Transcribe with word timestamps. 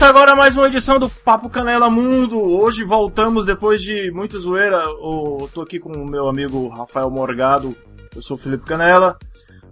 Começa 0.00 0.18
agora 0.18 0.34
mais 0.34 0.56
uma 0.56 0.66
edição 0.66 0.98
do 0.98 1.10
Papo 1.10 1.50
Canela 1.50 1.90
Mundo. 1.90 2.40
Hoje 2.40 2.82
voltamos 2.82 3.44
depois 3.44 3.82
de 3.82 4.10
muita 4.10 4.38
zoeira. 4.38 4.78
Eu 4.78 5.50
tô 5.52 5.60
aqui 5.60 5.78
com 5.78 5.92
o 5.92 6.06
meu 6.06 6.26
amigo 6.26 6.68
Rafael 6.68 7.10
Morgado. 7.10 7.76
Eu 8.16 8.22
sou 8.22 8.38
o 8.38 8.40
Felipe 8.40 8.64
Canela. 8.64 9.18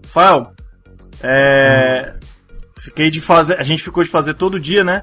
Rafael, 0.05 0.52
é... 1.23 2.14
fiquei 2.77 3.11
de 3.11 3.23
fazer. 3.23 3.59
A 3.59 3.62
gente 3.62 3.83
ficou 3.83 4.05
de 4.05 4.11
fazer 4.11 4.34
todo 4.34 4.61
dia, 4.61 4.84
né? 4.84 5.02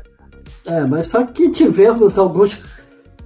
É, 0.64 0.82
mas 0.82 1.08
só 1.08 1.24
que 1.26 1.50
tivemos 1.50 2.20
alguns 2.20 2.56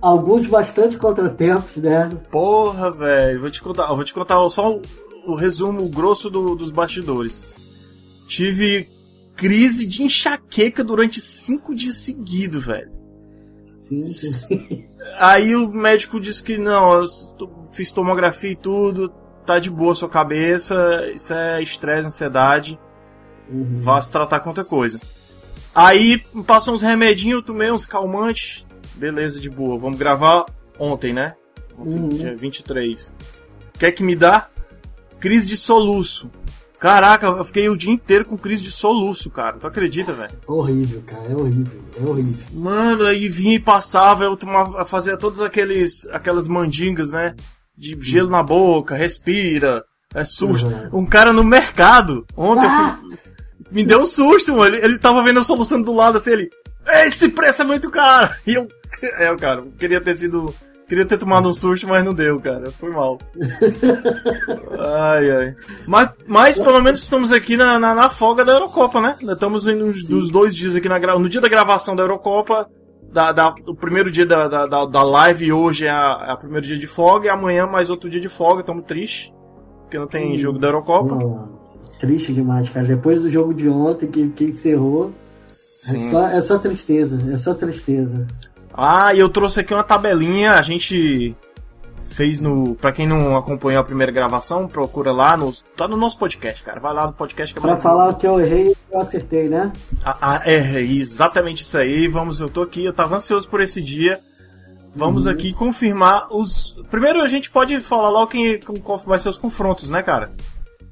alguns 0.02 0.48
bastante 0.48 0.95
contratempos, 0.95 1.76
né? 1.84 2.09
Porra, 2.31 2.91
velho. 2.91 3.41
Vou 3.41 3.52
te 3.52 3.62
contar, 3.62 3.88
vou 3.88 4.05
te 4.05 4.13
contar 4.13 4.38
só 4.50 4.72
o, 4.72 4.81
o 5.27 5.36
resumo 5.36 5.90
grosso 5.90 6.30
do, 6.30 6.55
dos 6.55 6.72
bastidores. 6.72 7.58
Tive 8.26 8.88
crise 9.39 9.85
de 9.88 10.03
enxaqueca 10.03 10.84
durante 10.84 11.21
cinco 11.21 11.73
dias 11.73 11.95
seguidos, 11.98 12.66
velho. 12.66 12.91
Sim, 13.88 14.02
sim. 14.03 14.85
Aí 15.17 15.55
o 15.55 15.67
médico 15.71 16.20
disse 16.20 16.43
que 16.43 16.57
não, 16.57 16.91
eu 16.93 17.05
fiz 17.71 17.91
tomografia 17.91 18.52
e 18.52 18.55
tudo, 18.55 19.09
tá 19.45 19.57
de 19.57 19.70
boa 19.71 19.93
a 19.93 19.95
sua 19.95 20.09
cabeça, 20.09 21.09
isso 21.15 21.34
é 21.34 21.62
estresse, 21.63 22.07
ansiedade, 22.07 22.77
Uhum. 23.49 23.79
vá 23.81 23.99
se 24.02 24.12
tratar 24.12 24.41
com 24.41 24.49
outra 24.49 24.63
coisa. 24.63 24.99
Aí 25.73 26.20
passou 26.45 26.73
uns 26.73 26.81
remedinhos, 26.84 27.37
eu 27.40 27.45
tomei 27.45 27.71
uns 27.71 27.85
calmantes, 27.85 28.65
beleza, 28.95 29.40
de 29.40 29.49
boa. 29.49 29.79
Vamos 29.79 29.98
gravar 29.98 30.45
ontem, 30.77 31.13
né? 31.13 31.34
Ontem, 31.77 31.98
Uhum. 31.99 32.09
dia 32.09 32.35
23. 32.35 33.13
Quer 33.79 33.91
que 33.93 34.03
me 34.03 34.15
dá? 34.15 34.49
Crise 35.20 35.48
de 35.48 35.57
soluço. 35.57 36.29
Caraca, 36.80 37.27
eu 37.27 37.44
fiquei 37.44 37.68
o 37.68 37.76
dia 37.76 37.91
inteiro 37.91 38.24
com 38.24 38.38
crise 38.38 38.63
de 38.63 38.72
soluço, 38.72 39.30
cara. 39.30 39.58
Tu 39.58 39.68
acredita, 39.68 40.13
velho? 40.13 40.32
Horrível, 40.48 41.04
cara, 41.05 41.26
é 41.30 41.36
horrível, 41.36 41.80
é 41.99 42.04
horrível. 42.04 42.46
Mano, 42.54 43.05
aí 43.05 43.27
vinha 43.27 43.55
e 43.55 43.60
passava, 43.60 44.24
eu 44.24 44.38
tomava, 44.38 44.86
fazia 44.86 45.18
todas 45.18 45.41
aqueles, 45.41 46.08
aquelas 46.12 46.48
mandingas, 46.48 47.12
né? 47.12 47.36
De 47.77 47.98
gelo 48.02 48.30
na 48.30 48.41
boca, 48.41 48.96
respira, 48.96 49.84
é 50.16 50.24
susto. 50.24 50.68
Uhum. 50.68 51.02
Um 51.02 51.05
cara 51.05 51.34
no 51.34 51.44
mercado, 51.44 52.26
ontem, 52.36 52.63
eu 52.66 52.70
Ah! 52.71 52.99
fui- 53.02 53.18
me 53.71 53.86
deu 53.86 54.02
um 54.02 54.05
susto, 54.05 54.55
mano. 54.55 54.76
Ele, 54.76 54.86
ele 54.86 54.98
tava 54.99 55.21
vendo 55.24 55.38
eu 55.40 55.43
solucionando 55.43 55.86
do 55.91 55.96
lado, 55.98 56.18
assim, 56.18 56.32
ele... 56.32 56.49
Esse 57.05 57.27
preço 57.30 57.62
é 57.62 57.66
muito 57.66 57.90
caro! 57.91 58.34
E 58.48 58.54
eu... 58.55 58.68
É, 59.02 59.34
cara, 59.38 59.64
queria 59.77 60.02
ter 60.02 60.16
sido... 60.16 60.54
Queria 60.90 61.05
ter 61.05 61.20
tomado 61.20 61.48
um 61.48 61.54
susto, 61.54 61.87
mas 61.87 62.04
não 62.04 62.15
deu, 62.15 62.40
cara. 62.40 62.71
Foi 62.71 62.90
mal. 62.90 63.20
ai, 64.79 65.31
ai. 65.31 65.56
Mas, 65.85 66.09
mas 66.28 66.59
pelo 66.59 66.81
menos 66.81 67.01
estamos 67.03 67.31
aqui 67.31 67.56
na, 67.56 67.78
na, 67.79 67.94
na 67.94 68.09
folga 68.09 68.44
da 68.44 68.53
Eurocopa, 68.53 69.00
né? 69.00 69.16
Estamos 69.22 69.68
em 69.68 69.81
uns, 69.84 70.03
dos 70.03 70.31
dois 70.31 70.56
dias 70.56 70.75
aqui 70.75 70.90
na 70.90 71.00
no 71.18 71.29
dia 71.29 71.40
da 71.41 71.47
gravação 71.47 71.96
da 71.96 72.03
Eurocopa. 72.03 72.68
Da, 73.12 73.31
da- 73.31 73.53
o 73.68 73.75
primeiro 73.75 74.12
dia 74.12 74.25
da, 74.25 74.47
da, 74.47 74.85
da, 74.85 75.03
live 75.03 75.51
hoje 75.51 75.85
é, 75.88 75.91
a, 75.91 76.25
é 76.29 76.34
o 76.34 76.38
primeiro 76.38 76.66
dia 76.66 76.78
de 76.78 76.85
folga 76.88 77.28
e 77.28 77.29
amanhã 77.29 77.66
mais 77.66 77.90
outro 77.90 78.09
dia 78.09 78.19
de 78.22 78.29
folga. 78.29 78.62
Estamos 78.62 78.84
tristes. 78.85 79.31
Porque 79.84 79.97
não 79.97 80.07
tem 80.07 80.34
Hum. 80.34 80.38
jogo 80.38 80.59
da 80.59 80.68
Eurocopa. 80.69 81.16
Não, 81.16 81.59
triste 82.00 82.34
demais, 82.34 82.68
cara. 82.69 82.85
Depois 82.85 83.22
do 83.22 83.29
jogo 83.29 83.53
de 83.53 83.68
ontem 83.69 84.07
que, 84.07 84.28
que 84.29 84.44
encerrou, 84.46 85.12
é 85.88 86.09
só, 86.09 86.28
é 86.29 86.41
só 86.41 86.57
tristeza, 86.59 87.19
é 87.34 87.38
só 87.38 87.53
tristeza. 87.53 88.28
Ah, 88.80 89.13
e 89.13 89.19
eu 89.19 89.30
trouxe 89.30 89.59
aqui 89.59 89.74
uma 89.74 89.84
tabelinha, 89.84 90.52
a 90.53 90.62
gente 90.62 91.35
fez 92.08 92.40
no. 92.40 92.75
Pra 92.75 92.91
quem 92.91 93.08
não 93.08 93.36
acompanhou 93.38 93.81
a 93.81 93.86
primeira 93.86 94.12
gravação, 94.12 94.68
procura 94.68 95.12
lá 95.12 95.36
no. 95.38 95.52
Tá 95.75 95.88
no 95.88 95.96
nosso 95.97 96.18
podcast, 96.18 96.62
cara. 96.63 96.80
Vai 96.80 96.94
lá 96.94 97.08
no 97.08 97.13
podcast 97.13 97.53
que 97.53 97.59
é 97.59 97.62
Pra 97.62 97.75
falar 97.75 98.13
que 98.16 98.28
eu 98.28 98.40
errei, 98.40 98.75
eu 98.91 99.00
acertei, 99.02 99.47
né? 99.47 99.72
Ah, 100.03 100.18
ah, 100.22 100.41
é, 100.46 100.81
exatamente 100.81 101.64
isso 101.64 101.78
aí. 101.78 102.08
Vamos, 102.08 102.40
eu 102.40 102.50
tô 102.50 102.62
aqui, 102.62 102.84
eu 102.86 102.94
tava 102.94 103.16
ansioso 103.16 103.48
por 103.48 103.62
esse 103.62 103.81
dia. 103.81 104.20
Vamos 104.96 105.26
Uhum. 105.28 105.32
aqui 105.34 105.53
confirmar 105.53 106.28
os. 106.32 106.76
Primeiro 106.90 107.22
a 107.22 107.28
gente 107.28 107.52
pode 107.52 107.80
falar 107.80 108.09
logo 108.09 108.28
quem, 108.28 108.59
qual 108.84 108.98
vai 109.06 109.20
ser 109.20 109.30
os 109.30 109.38
confrontos, 109.38 109.90
né, 109.90 110.02
cara? 110.02 110.32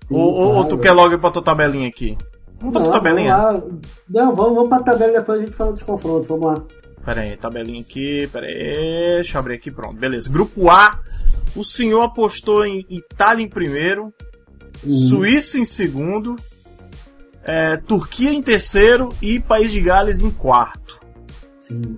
ou, 0.10 0.22
ou- 0.22 0.54
ou 0.56 0.64
tu 0.64 0.78
claro. 0.78 0.82
quer 0.84 0.92
logo 0.94 1.14
ir 1.16 1.20
pra 1.20 1.32
tua 1.32 1.42
tabelinha 1.42 1.90
aqui? 1.90 2.18
Vamos 2.60 2.74
pra 2.74 2.84
tua 2.84 2.92
tabelinha? 2.94 3.36
Vamos 3.36 3.64
lá. 3.64 3.70
Não, 4.10 4.36
vamos, 4.36 4.56
vamos 4.56 4.70
pra 4.70 4.80
tabela 4.80 5.12
depois 5.14 5.40
a 5.42 5.46
gente 5.46 5.56
fala 5.56 5.74
dos 5.74 5.84
confrontos, 5.84 6.28
vamos 6.28 6.46
lá. 6.46 6.64
Pera 7.08 7.22
aí, 7.22 7.38
tabelinha 7.38 7.80
aqui, 7.80 8.28
pera 8.28 8.46
aí, 8.46 9.16
deixa 9.16 9.38
eu 9.38 9.40
abrir 9.40 9.56
aqui, 9.56 9.72
pronto, 9.72 9.96
beleza. 9.96 10.30
Grupo 10.30 10.70
A, 10.70 11.00
o 11.56 11.64
senhor 11.64 12.02
apostou 12.02 12.66
em 12.66 12.86
Itália 12.90 13.44
em 13.44 13.50
primeiro, 13.50 14.14
Uhum. 14.84 14.92
Suíça 14.92 15.58
em 15.58 15.66
segundo, 15.66 16.36
é, 17.44 17.78
Turquia 17.78 18.32
em 18.32 18.42
terceiro 18.42 19.10
e 19.22 19.40
País 19.40 19.72
de 19.72 19.82
Gales 19.82 20.22
em 20.22 20.30
quarto. 20.30 21.00
Sim. 21.60 21.98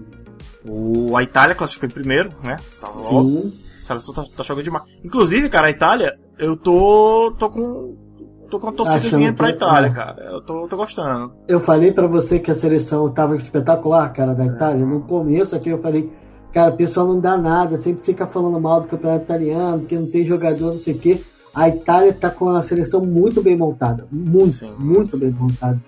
O, 0.65 1.15
a 1.15 1.23
Itália 1.23 1.55
classificou 1.55 1.87
em 1.89 1.91
primeiro, 1.91 2.31
né? 2.43 2.57
Tá 2.79 2.87
logo. 2.87 3.41
Sim. 3.41 3.59
A 3.79 3.81
seleção 3.81 4.13
tá, 4.13 4.23
tá 4.37 4.43
jogando 4.43 4.63
demais. 4.63 4.85
Inclusive, 5.03 5.49
cara, 5.49 5.67
a 5.67 5.71
Itália, 5.71 6.17
eu 6.37 6.55
tô. 6.55 7.35
tô 7.37 7.49
com. 7.49 8.08
Tô 8.49 8.59
com 8.59 8.67
uma 8.67 8.73
torcidazinha 8.73 9.31
pra 9.33 9.47
que- 9.47 9.53
Itália, 9.53 9.87
é. 9.87 9.91
cara. 9.93 10.23
Eu 10.23 10.41
tô, 10.41 10.67
tô 10.67 10.75
gostando. 10.77 11.31
Eu 11.47 11.59
falei 11.59 11.91
pra 11.91 12.07
você 12.07 12.39
que 12.39 12.51
a 12.51 12.55
seleção 12.55 13.09
tava 13.11 13.35
espetacular, 13.35 14.11
cara, 14.11 14.33
da 14.33 14.45
Itália. 14.45 14.85
No 14.85 15.01
começo 15.01 15.55
aqui 15.55 15.69
eu 15.69 15.77
falei, 15.77 16.11
cara, 16.53 16.73
o 16.73 16.77
pessoal 16.77 17.07
não 17.07 17.19
dá 17.19 17.37
nada, 17.37 17.77
sempre 17.77 18.03
fica 18.03 18.27
falando 18.27 18.59
mal 18.59 18.81
do 18.81 18.87
campeonato 18.87 19.23
italiano, 19.23 19.85
que 19.85 19.95
não 19.95 20.07
tem 20.07 20.23
jogador, 20.23 20.71
não 20.73 20.79
sei 20.79 20.93
o 20.95 20.99
quê. 20.99 21.21
A 21.53 21.67
Itália 21.69 22.13
tá 22.13 22.29
com 22.29 22.49
a 22.49 22.61
seleção 22.61 23.05
muito 23.05 23.41
bem 23.41 23.57
montada. 23.57 24.07
Muito, 24.11 24.51
Sim, 24.57 24.73
muito 24.77 25.17
sim. 25.17 25.19
bem 25.25 25.31
montada. 25.31 25.79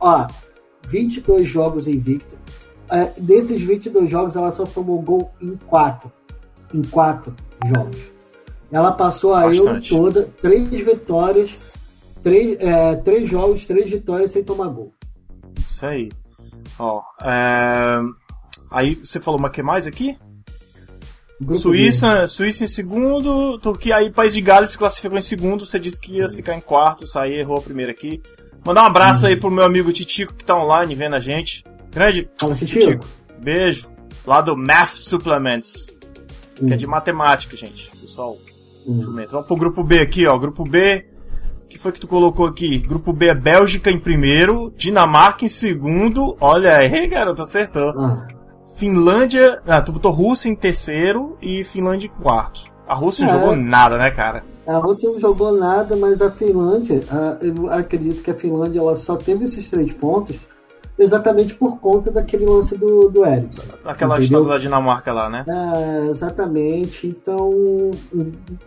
Ó, 0.00 0.26
22 0.88 1.46
jogos 1.46 1.86
invicta. 1.86 2.36
É, 2.90 3.10
desses 3.18 3.60
22 3.62 4.10
jogos, 4.10 4.34
ela 4.34 4.52
só 4.54 4.64
tomou 4.64 5.00
gol 5.02 5.30
em 5.40 5.56
4. 5.66 6.10
Em 6.74 6.82
4 6.82 7.32
jogos. 7.66 7.96
Ela 8.72 8.92
passou 8.92 9.34
a 9.34 9.44
Euro 9.54 9.64
Bastante. 9.66 9.90
toda, 9.90 10.28
3 10.40 10.68
vitórias, 10.70 11.69
3, 12.22 12.56
é, 12.60 12.96
três 12.96 13.28
jogos, 13.28 13.66
3 13.66 13.90
vitórias 13.90 14.30
sem 14.30 14.42
tomar 14.44 14.68
gol. 14.68 14.92
Isso 15.68 15.84
aí. 15.86 16.10
Ó, 16.78 17.02
é... 17.22 17.98
Aí 18.70 18.94
você 18.94 19.18
falou, 19.20 19.40
mas 19.40 19.52
que 19.52 19.62
mais 19.62 19.86
aqui? 19.86 20.16
Grupo 21.40 21.58
Suíça, 21.58 22.26
Suíça 22.26 22.64
em 22.64 22.68
segundo, 22.68 23.58
Turquia 23.58 23.96
aí, 23.96 24.10
País 24.10 24.34
de 24.34 24.42
Gales 24.42 24.70
se 24.72 24.78
classificou 24.78 25.16
em 25.16 25.22
segundo, 25.22 25.64
você 25.64 25.78
disse 25.78 25.98
que 25.98 26.12
ia 26.18 26.28
ficar 26.28 26.54
em 26.54 26.60
quarto, 26.60 27.04
aí 27.18 27.32
errou 27.38 27.56
a 27.56 27.62
primeira 27.62 27.90
aqui. 27.92 28.22
Mandar 28.64 28.82
um 28.82 28.86
abraço 28.86 29.26
aí 29.26 29.36
pro 29.36 29.50
meu 29.50 29.64
amigo 29.64 29.90
Titico 29.90 30.34
que 30.34 30.44
tá 30.44 30.54
online 30.56 30.94
vendo 30.94 31.16
a 31.16 31.20
gente. 31.20 31.64
Grande 31.90 32.28
Fala, 32.38 32.54
Titico. 32.54 33.04
beijo. 33.38 33.90
Lá 34.26 34.42
do 34.42 34.54
Math 34.54 34.94
Supplements, 34.96 35.96
que 36.56 36.74
é 36.74 36.76
de 36.76 36.86
matemática, 36.86 37.56
gente. 37.56 37.90
Pessoal, 37.90 38.36
Hum. 38.86 39.02
jumento. 39.02 39.30
Vamos 39.30 39.46
pro 39.46 39.56
grupo 39.56 39.82
B 39.82 39.98
aqui, 40.00 40.26
ó. 40.26 40.36
Grupo 40.38 40.62
B. 40.64 41.06
O 41.70 41.72
que 41.72 41.78
foi 41.78 41.92
que 41.92 42.00
tu 42.00 42.08
colocou 42.08 42.46
aqui? 42.46 42.78
Grupo 42.78 43.12
B 43.12 43.26
é 43.28 43.34
Bélgica 43.34 43.92
em 43.92 43.98
primeiro, 44.00 44.72
Dinamarca 44.76 45.44
em 45.44 45.48
segundo. 45.48 46.36
Olha 46.40 46.76
aí, 46.76 47.06
garoto, 47.06 47.42
acertou. 47.42 47.90
Ah, 47.96 48.26
Finlândia. 48.74 49.62
Ah, 49.64 49.80
tu 49.80 49.92
botou 49.92 50.10
Rússia 50.10 50.48
em 50.48 50.56
terceiro 50.56 51.38
e 51.40 51.62
Finlândia 51.62 52.08
em 52.08 52.22
quarto. 52.22 52.64
A 52.88 52.94
Rússia 52.96 53.24
não 53.24 53.34
É. 53.34 53.38
jogou 53.38 53.54
nada, 53.56 53.96
né, 53.96 54.10
cara? 54.10 54.42
a 54.66 54.78
Rússia 54.78 55.08
não 55.10 55.20
jogou 55.20 55.52
nada, 55.56 55.94
mas 55.96 56.20
a 56.20 56.28
Finlândia, 56.30 57.02
ah, 57.08 57.36
eu 57.40 57.70
acredito 57.72 58.20
que 58.20 58.32
a 58.32 58.34
Finlândia 58.34 58.80
ela 58.80 58.96
só 58.96 59.14
teve 59.14 59.44
esses 59.44 59.70
três 59.70 59.92
pontos 59.92 60.36
exatamente 61.02 61.54
por 61.54 61.78
conta 61.78 62.10
daquele 62.10 62.44
lance 62.46 62.76
do, 62.76 63.08
do 63.08 63.24
Ericsson. 63.24 63.62
Aquela 63.84 64.14
Entendeu? 64.18 64.24
história 64.38 64.46
da 64.48 64.58
Dinamarca 64.58 65.12
lá, 65.12 65.28
né? 65.28 65.44
É, 65.48 66.06
exatamente. 66.10 67.06
Então, 67.06 67.50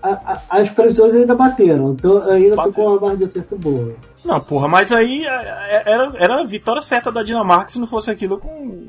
a- 0.01 0.09
a- 0.33 0.41
as 0.59 0.69
previsões 0.69 1.13
ainda 1.13 1.35
bateram. 1.35 1.93
Então, 1.93 2.21
ainda 2.31 2.49
tô 2.51 2.55
Bateu. 2.55 2.73
com 2.73 2.81
uma 2.87 2.99
margem 2.99 3.17
de 3.19 3.23
acerto 3.25 3.55
boa. 3.57 3.89
Não, 4.25 4.39
porra, 4.39 4.67
mas 4.67 4.91
aí 4.91 5.25
é, 5.25 5.83
era, 5.91 6.13
era 6.17 6.41
a 6.41 6.43
vitória 6.43 6.81
certa 6.81 7.11
da 7.11 7.23
Dinamarca 7.23 7.69
se 7.71 7.79
não 7.79 7.87
fosse 7.87 8.09
aquilo 8.09 8.37
com, 8.39 8.87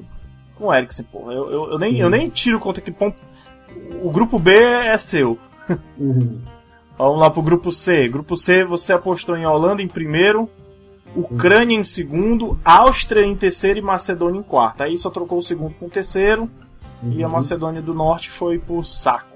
com 0.56 0.66
o 0.66 0.74
Eriksen, 0.74 1.04
porra. 1.10 1.32
Eu, 1.32 1.50
eu, 1.50 1.70
eu 1.72 1.78
nem, 1.78 1.98
eu 1.98 2.08
nem 2.08 2.28
tiro 2.28 2.58
conta 2.60 2.80
que 2.80 2.90
pom- 2.92 3.12
o 4.02 4.10
grupo 4.10 4.38
B 4.38 4.52
é 4.54 4.96
seu. 4.98 5.38
Uhum. 5.98 6.40
Vamos 6.96 7.18
lá 7.18 7.28
pro 7.28 7.42
grupo 7.42 7.72
C. 7.72 8.06
Grupo 8.06 8.36
C, 8.36 8.64
você 8.64 8.92
apostou 8.92 9.36
em 9.36 9.44
Holanda 9.44 9.82
em 9.82 9.88
primeiro, 9.88 10.48
Ucrânia 11.16 11.78
em 11.78 11.84
segundo, 11.84 12.58
Áustria 12.64 13.24
em 13.24 13.36
terceiro 13.36 13.78
e 13.78 13.82
Macedônia 13.82 14.40
em 14.40 14.42
quarto. 14.42 14.82
Aí 14.82 14.96
só 14.98 15.10
trocou 15.10 15.38
o 15.38 15.42
segundo 15.42 15.74
com 15.74 15.86
o 15.86 15.90
terceiro 15.90 16.50
e 17.02 17.22
a 17.22 17.26
Uhum. 17.26 17.32
Macedônia 17.32 17.82
do 17.82 17.94
Norte 17.94 18.30
foi 18.30 18.58
por 18.58 18.84
saco. 18.84 19.34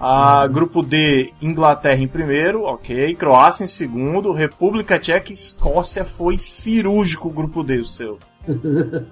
A 0.00 0.46
grupo 0.46 0.80
D, 0.82 1.32
Inglaterra 1.42 2.00
em 2.00 2.06
primeiro, 2.06 2.62
ok. 2.62 3.14
Croácia 3.16 3.64
em 3.64 3.68
segundo, 3.68 4.32
República 4.32 4.98
Tcheca 4.98 5.30
e 5.30 5.32
Escócia 5.32 6.04
foi 6.04 6.38
cirúrgico 6.38 7.28
o 7.28 7.32
grupo 7.32 7.62
D, 7.64 7.78
o 7.78 7.84
seu. 7.84 8.18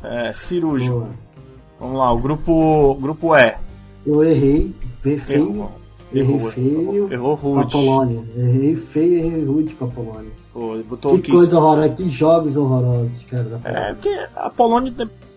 É, 0.00 0.32
cirúrgico. 0.32 1.08
Vamos 1.80 1.98
lá, 1.98 2.12
o 2.12 2.18
grupo, 2.18 2.94
grupo 3.00 3.34
E. 3.34 3.56
Eu 4.06 4.22
errei, 4.22 4.72
feio, 5.02 5.20
Errou, 5.28 5.72
errei 6.12 6.36
errou, 6.36 6.50
feio 6.50 7.12
errou 7.12 7.36
com 7.36 7.58
a 7.58 7.62
rude. 7.62 7.72
Polônia. 7.72 8.24
Errei 8.36 8.76
feio 8.76 9.12
e 9.12 9.18
errei 9.18 9.44
rude 9.44 9.74
com 9.74 9.84
a 9.84 9.88
Polônia. 9.88 10.30
Pô, 10.52 10.76
botou 10.84 11.18
Que 11.18 11.30
coisa 11.30 11.56
horrorosa, 11.56 11.88
que 11.90 12.10
jogos 12.10 12.56
horrorosos, 12.56 13.24
cara, 13.24 13.60
É, 13.64 13.92
porque 13.94 14.26
a 14.34 14.50
Polônia 14.50 14.92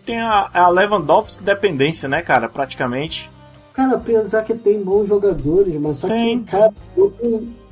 tem 0.05 0.19
a, 0.19 0.49
a 0.53 0.69
Lewandowski 0.69 1.43
dependência, 1.43 2.07
né, 2.09 2.21
cara? 2.21 2.49
Praticamente. 2.49 3.29
Cara, 3.73 3.95
apesar 3.95 4.43
que 4.43 4.53
tem 4.53 4.83
bons 4.83 5.07
jogadores, 5.07 5.75
mas 5.79 5.97
só 5.97 6.07
tem. 6.07 6.39
que, 6.39 6.51
cara, 6.51 6.73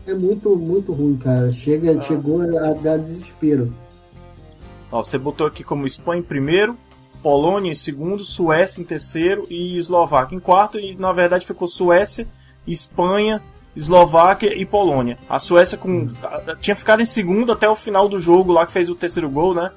é 0.07 0.13
muito, 0.13 0.55
muito 0.55 0.91
ruim, 0.91 1.17
cara. 1.17 1.51
Chega, 1.51 1.97
ah. 1.97 2.01
Chegou 2.01 2.41
a 2.41 2.73
dar 2.73 2.97
desespero. 2.97 3.73
Ó, 4.91 5.03
você 5.03 5.17
botou 5.17 5.45
aqui 5.45 5.63
como 5.63 5.85
Espanha 5.85 6.19
em 6.19 6.23
primeiro, 6.23 6.75
Polônia 7.21 7.71
em 7.71 7.75
segundo, 7.75 8.23
Suécia 8.23 8.81
em 8.81 8.85
terceiro 8.85 9.45
e 9.49 9.77
Eslováquia 9.77 10.35
em 10.35 10.39
quarto. 10.39 10.79
E 10.79 10.95
na 10.95 11.11
verdade 11.13 11.45
ficou 11.45 11.67
Suécia, 11.67 12.27
Espanha, 12.71 13.41
Eslováquia 13.75 14.53
e 14.55 14.65
Polônia. 14.65 15.17
A 15.29 15.39
Suécia 15.39 15.77
com 15.77 15.89
hum. 15.89 16.07
tinha 16.59 16.75
ficado 16.75 17.01
em 17.01 17.05
segundo 17.05 17.51
até 17.51 17.69
o 17.69 17.75
final 17.75 18.09
do 18.09 18.19
jogo 18.19 18.51
lá 18.51 18.65
que 18.65 18.71
fez 18.71 18.89
o 18.89 18.95
terceiro 18.95 19.29
gol, 19.29 19.53
né? 19.53 19.71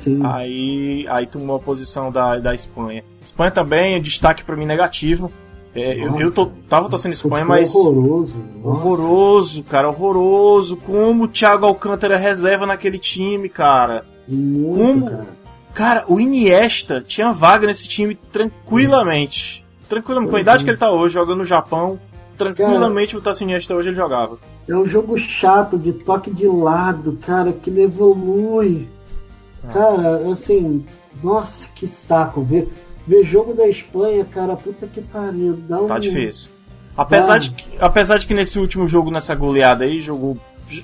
Sim. 0.00 0.20
Aí, 0.24 1.06
aí 1.08 1.26
tomou 1.26 1.56
a 1.56 1.60
posição 1.60 2.10
da, 2.10 2.36
da 2.38 2.54
Espanha. 2.54 3.04
Espanha 3.24 3.50
também 3.50 3.94
é 3.94 4.00
destaque 4.00 4.44
para 4.44 4.56
mim 4.56 4.66
negativo. 4.66 5.32
É, 5.74 5.94
eu, 5.96 6.18
eu 6.18 6.32
tô, 6.32 6.46
tava 6.68 6.88
torcendo 6.88 7.12
Espanha, 7.12 7.44
mas. 7.44 7.74
Horroroso. 7.74 8.44
Horroroso, 8.64 9.62
cara, 9.62 9.88
horroroso. 9.88 10.76
Como 10.76 11.24
o 11.24 11.28
Thiago 11.28 11.66
Alcântara 11.66 12.14
é 12.14 12.18
reserva 12.18 12.66
naquele 12.66 12.98
time, 12.98 13.48
cara. 13.48 14.04
Muito, 14.26 14.78
Como. 14.78 15.10
Cara. 15.10 15.26
cara. 15.74 16.04
o 16.08 16.18
Iniesta 16.20 17.02
tinha 17.06 17.32
vaga 17.32 17.66
nesse 17.66 17.88
time 17.88 18.14
tranquilamente. 18.32 19.64
Tranquilamente. 19.88 20.30
Com 20.30 20.36
a 20.36 20.40
idade 20.40 20.64
que 20.64 20.70
ele 20.70 20.76
tá 20.76 20.90
hoje, 20.90 21.14
jogando 21.14 21.38
no 21.38 21.44
Japão, 21.44 21.98
tranquilamente 22.38 23.16
cara, 23.16 23.36
o 23.36 23.42
Iniesta 23.42 23.74
hoje 23.74 23.88
ele 23.88 23.96
jogava. 23.96 24.38
É 24.68 24.74
um 24.74 24.86
jogo 24.86 25.18
chato, 25.18 25.78
de 25.78 25.92
toque 25.92 26.30
de 26.30 26.46
lado, 26.46 27.18
cara, 27.26 27.52
que 27.52 27.70
não 27.70 27.82
evolui. 27.82 28.88
Ah. 29.64 29.72
Cara, 29.72 30.32
assim, 30.32 30.86
nossa, 31.22 31.66
que 31.74 31.88
saco 31.88 32.42
ver 32.42 32.68
Ver 33.08 33.24
jogo 33.24 33.54
da 33.54 33.66
Espanha, 33.66 34.22
cara, 34.26 34.54
puta 34.54 34.86
que 34.86 35.00
pariu. 35.00 35.58
Dá 35.66 35.80
um... 35.80 35.86
Tá 35.86 35.98
difícil. 35.98 36.50
Apesar, 36.94 37.38
de 37.38 37.52
que, 37.52 37.66
apesar 37.80 38.18
de 38.18 38.26
que 38.26 38.34
nesse 38.34 38.58
último 38.58 38.86
jogo, 38.86 39.10
nessa 39.10 39.34
goleada 39.34 39.84
aí, 39.84 39.98
jogou, 39.98 40.36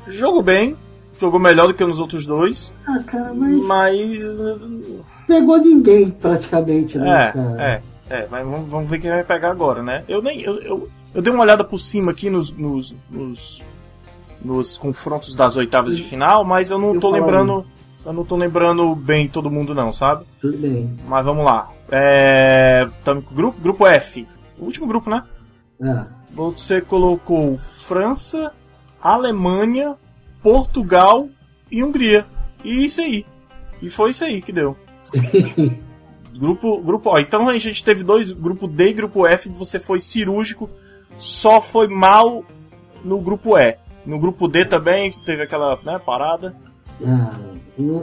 jogou 0.08 0.42
bem. 0.42 0.74
Jogou 1.20 1.38
melhor 1.38 1.66
do 1.68 1.74
que 1.74 1.84
nos 1.84 2.00
outros 2.00 2.24
dois. 2.24 2.74
Ah, 2.86 2.98
cara, 3.06 3.32
mas. 3.34 3.60
Mas. 3.66 4.22
Pegou 5.28 5.58
ninguém, 5.58 6.10
praticamente, 6.10 6.98
né, 6.98 7.28
é, 7.28 7.32
cara? 7.32 7.62
É, 7.62 7.82
é. 8.10 8.28
Mas 8.30 8.44
vamos, 8.46 8.70
vamos 8.70 8.90
ver 8.90 9.00
quem 9.00 9.10
vai 9.10 9.22
pegar 9.22 9.50
agora, 9.50 9.82
né? 9.82 10.02
Eu 10.08 10.22
nem. 10.22 10.40
Eu, 10.40 10.60
eu, 10.62 10.88
eu 11.14 11.22
dei 11.22 11.32
uma 11.32 11.42
olhada 11.42 11.62
por 11.62 11.78
cima 11.78 12.10
aqui 12.10 12.28
nos, 12.28 12.50
nos, 12.52 12.94
nos, 13.08 13.62
nos 14.44 14.76
confrontos 14.76 15.34
das 15.34 15.56
oitavas 15.56 15.96
de 15.96 16.02
final, 16.02 16.44
mas 16.44 16.70
eu 16.70 16.78
não 16.78 16.94
eu 16.94 17.00
tô 17.00 17.10
lembrando. 17.10 17.64
Eu 18.04 18.12
não 18.12 18.24
tô 18.24 18.36
lembrando 18.36 18.94
bem 18.94 19.26
todo 19.28 19.50
mundo, 19.50 19.74
não, 19.74 19.90
sabe? 19.90 20.26
Tudo 20.38 20.58
bem. 20.58 20.94
Mas 21.06 21.24
vamos 21.24 21.42
lá. 21.42 21.70
É. 21.90 22.86
grupo, 23.32 23.58
grupo 23.58 23.86
F. 23.86 24.28
O 24.58 24.66
último 24.66 24.86
grupo, 24.86 25.08
né? 25.08 25.22
É. 25.80 26.04
Você 26.34 26.82
colocou 26.82 27.56
França, 27.56 28.52
Alemanha, 29.00 29.96
Portugal 30.42 31.30
e 31.70 31.82
Hungria. 31.82 32.26
E 32.62 32.84
isso 32.84 33.00
aí. 33.00 33.24
E 33.80 33.88
foi 33.88 34.10
isso 34.10 34.24
aí 34.24 34.42
que 34.42 34.52
deu. 34.52 34.76
grupo, 36.38 36.82
grupo 36.82 37.10
O. 37.10 37.18
Então 37.18 37.48
a 37.48 37.56
gente 37.56 37.82
teve 37.82 38.02
dois, 38.02 38.30
grupo 38.30 38.68
D 38.68 38.90
e 38.90 38.92
grupo 38.92 39.26
F. 39.26 39.48
Você 39.48 39.78
foi 39.78 40.00
cirúrgico, 40.00 40.68
só 41.16 41.60
foi 41.60 41.88
mal 41.88 42.44
no 43.04 43.20
grupo 43.20 43.56
E. 43.56 43.76
No 44.04 44.18
grupo 44.18 44.48
D 44.48 44.64
também 44.64 45.10
teve 45.24 45.42
aquela 45.42 45.78
né, 45.84 45.98
parada. 46.04 46.54
É, 47.00 47.54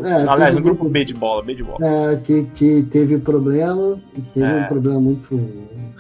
é, 0.08 0.28
Aliás, 0.28 0.56
no 0.56 0.62
grupo 0.62 0.90
B 0.90 1.06
de 1.06 1.14
bola, 1.14 1.44
B 1.44 1.56
de 1.56 1.64
bola. 1.64 1.78
É, 1.82 2.16
que, 2.18 2.44
que 2.56 2.84
teve 2.84 3.18
problema, 3.18 4.00
teve 4.34 4.46
é. 4.46 4.62
um 4.62 4.68
problema 4.68 5.00
muito 5.00 5.40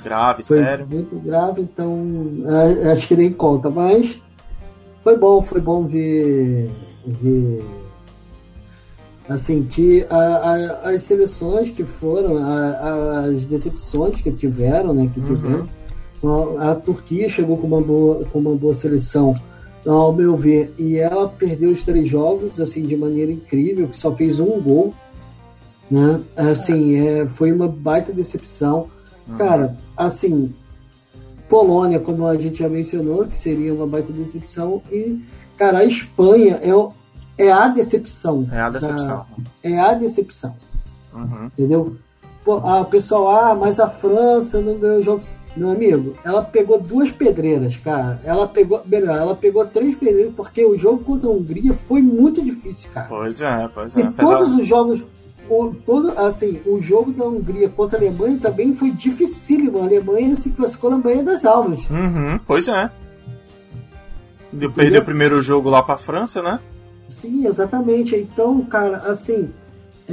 grave, 0.04 0.44
sério. 0.44 0.86
Muito 0.90 1.16
grave, 1.20 1.62
então 1.62 1.98
é, 2.84 2.92
acho 2.92 3.08
que 3.08 3.16
nem 3.16 3.32
conta, 3.32 3.70
mas 3.70 4.20
foi 5.04 5.18
bom, 5.18 5.42
foi 5.42 5.62
bom 5.62 5.86
ver, 5.86 6.70
ver 7.06 7.64
assim, 9.30 9.64
que 9.64 10.06
a, 10.10 10.18
a, 10.18 10.90
as 10.92 11.04
seleções 11.04 11.72
que 11.72 11.84
foram, 11.84 12.38
a, 12.38 13.22
as 13.22 13.46
decepções 13.46 14.22
que 14.22 14.32
tiveram, 14.32 14.94
né, 14.94 15.10
que 15.14 15.20
uhum. 15.20 15.26
tiveram, 15.28 15.60
a, 15.64 15.81
a 16.60 16.76
Turquia 16.76 17.28
chegou 17.30 17.58
com 17.58 17.68
uma 17.68 17.82
boa, 17.82 18.26
com 18.26 18.40
uma 18.40 18.56
boa 18.56 18.76
seleção 18.76 19.40
ao 19.86 20.14
meu 20.14 20.38
ver. 20.38 20.74
E 20.78 20.98
ela 20.98 21.28
perdeu 21.28 21.72
os 21.72 21.84
três 21.84 22.08
jogos, 22.08 22.60
assim, 22.60 22.84
de 22.84 22.96
maneira 22.96 23.32
incrível, 23.32 23.88
que 23.88 23.98
só 23.98 24.16
fez 24.16 24.40
um 24.40 24.60
gol. 24.62 24.94
Né? 25.90 26.22
Assim, 26.36 26.96
é, 26.96 27.26
foi 27.28 27.52
uma 27.52 27.68
baita 27.68 28.14
decepção. 28.14 28.88
Uhum. 29.28 29.38
Cara, 29.38 29.76
assim, 29.98 30.54
Polônia, 31.50 32.00
como 32.00 32.26
a 32.28 32.36
gente 32.36 32.60
já 32.60 32.70
mencionou, 32.70 33.26
que 33.26 33.36
seria 33.36 33.74
uma 33.74 33.88
baita 33.88 34.14
decepção. 34.14 34.82
E, 34.92 35.20
cara, 35.58 35.80
a 35.80 35.86
Espanha 35.86 36.62
é, 36.62 37.46
é 37.46 37.52
a 37.52 37.68
decepção. 37.68 38.48
É 38.52 38.62
a 38.62 38.70
decepção. 38.70 39.26
Da, 39.38 39.70
é 39.70 39.80
a 39.80 39.94
decepção. 39.94 40.56
Uhum. 41.14 41.46
Entendeu? 41.48 41.98
Pô, 42.46 42.56
a 42.58 42.86
pessoal, 42.86 43.30
ah, 43.30 43.56
mas 43.56 43.80
a 43.80 43.90
França 43.90 44.62
não 44.62 44.78
ganhou 44.78 45.00
o 45.00 45.04
jogo. 45.04 45.24
Meu 45.56 45.72
amigo, 45.72 46.14
ela 46.24 46.42
pegou 46.42 46.80
duas 46.80 47.12
pedreiras, 47.12 47.76
cara. 47.76 48.22
Ela 48.24 48.48
pegou, 48.48 48.82
melhor, 48.86 49.18
ela 49.18 49.36
pegou 49.36 49.66
três 49.66 49.96
pedreiras 49.96 50.34
porque 50.34 50.64
o 50.64 50.78
jogo 50.78 51.04
contra 51.04 51.28
a 51.28 51.32
Hungria 51.32 51.74
foi 51.88 52.02
muito 52.02 52.42
difícil, 52.42 52.90
cara. 52.94 53.08
Pois 53.10 53.42
é, 53.42 53.70
pois 53.74 53.96
é. 53.96 54.02
E 54.02 54.12
todos 54.12 54.54
os 54.56 54.66
jogos, 54.66 55.04
o, 55.50 55.74
todo, 55.86 56.18
assim, 56.18 56.62
o 56.66 56.82
jogo 56.82 57.12
da 57.12 57.26
Hungria 57.26 57.68
contra 57.68 57.98
a 57.98 58.02
Alemanha 58.02 58.40
também 58.42 58.74
foi 58.74 58.92
dificílimo. 58.92 59.80
A 59.80 59.84
Alemanha 59.84 60.36
se 60.38 60.50
classificou 60.52 60.90
na 60.92 60.98
banha 60.98 61.24
das 61.24 61.46
almas. 61.46 61.90
Uhum, 61.90 62.40
pois 62.48 62.70
é. 62.70 62.90
Deu, 64.54 64.72
perdeu 64.72 65.02
o 65.02 65.06
primeiro 65.06 65.42
jogo 65.42 65.70
lá 65.70 65.84
pra 65.84 65.98
França, 65.98 66.42
né? 66.42 66.60
Sim, 67.10 67.46
exatamente. 67.46 68.16
Então, 68.16 68.62
cara, 68.64 68.98
assim, 68.98 69.50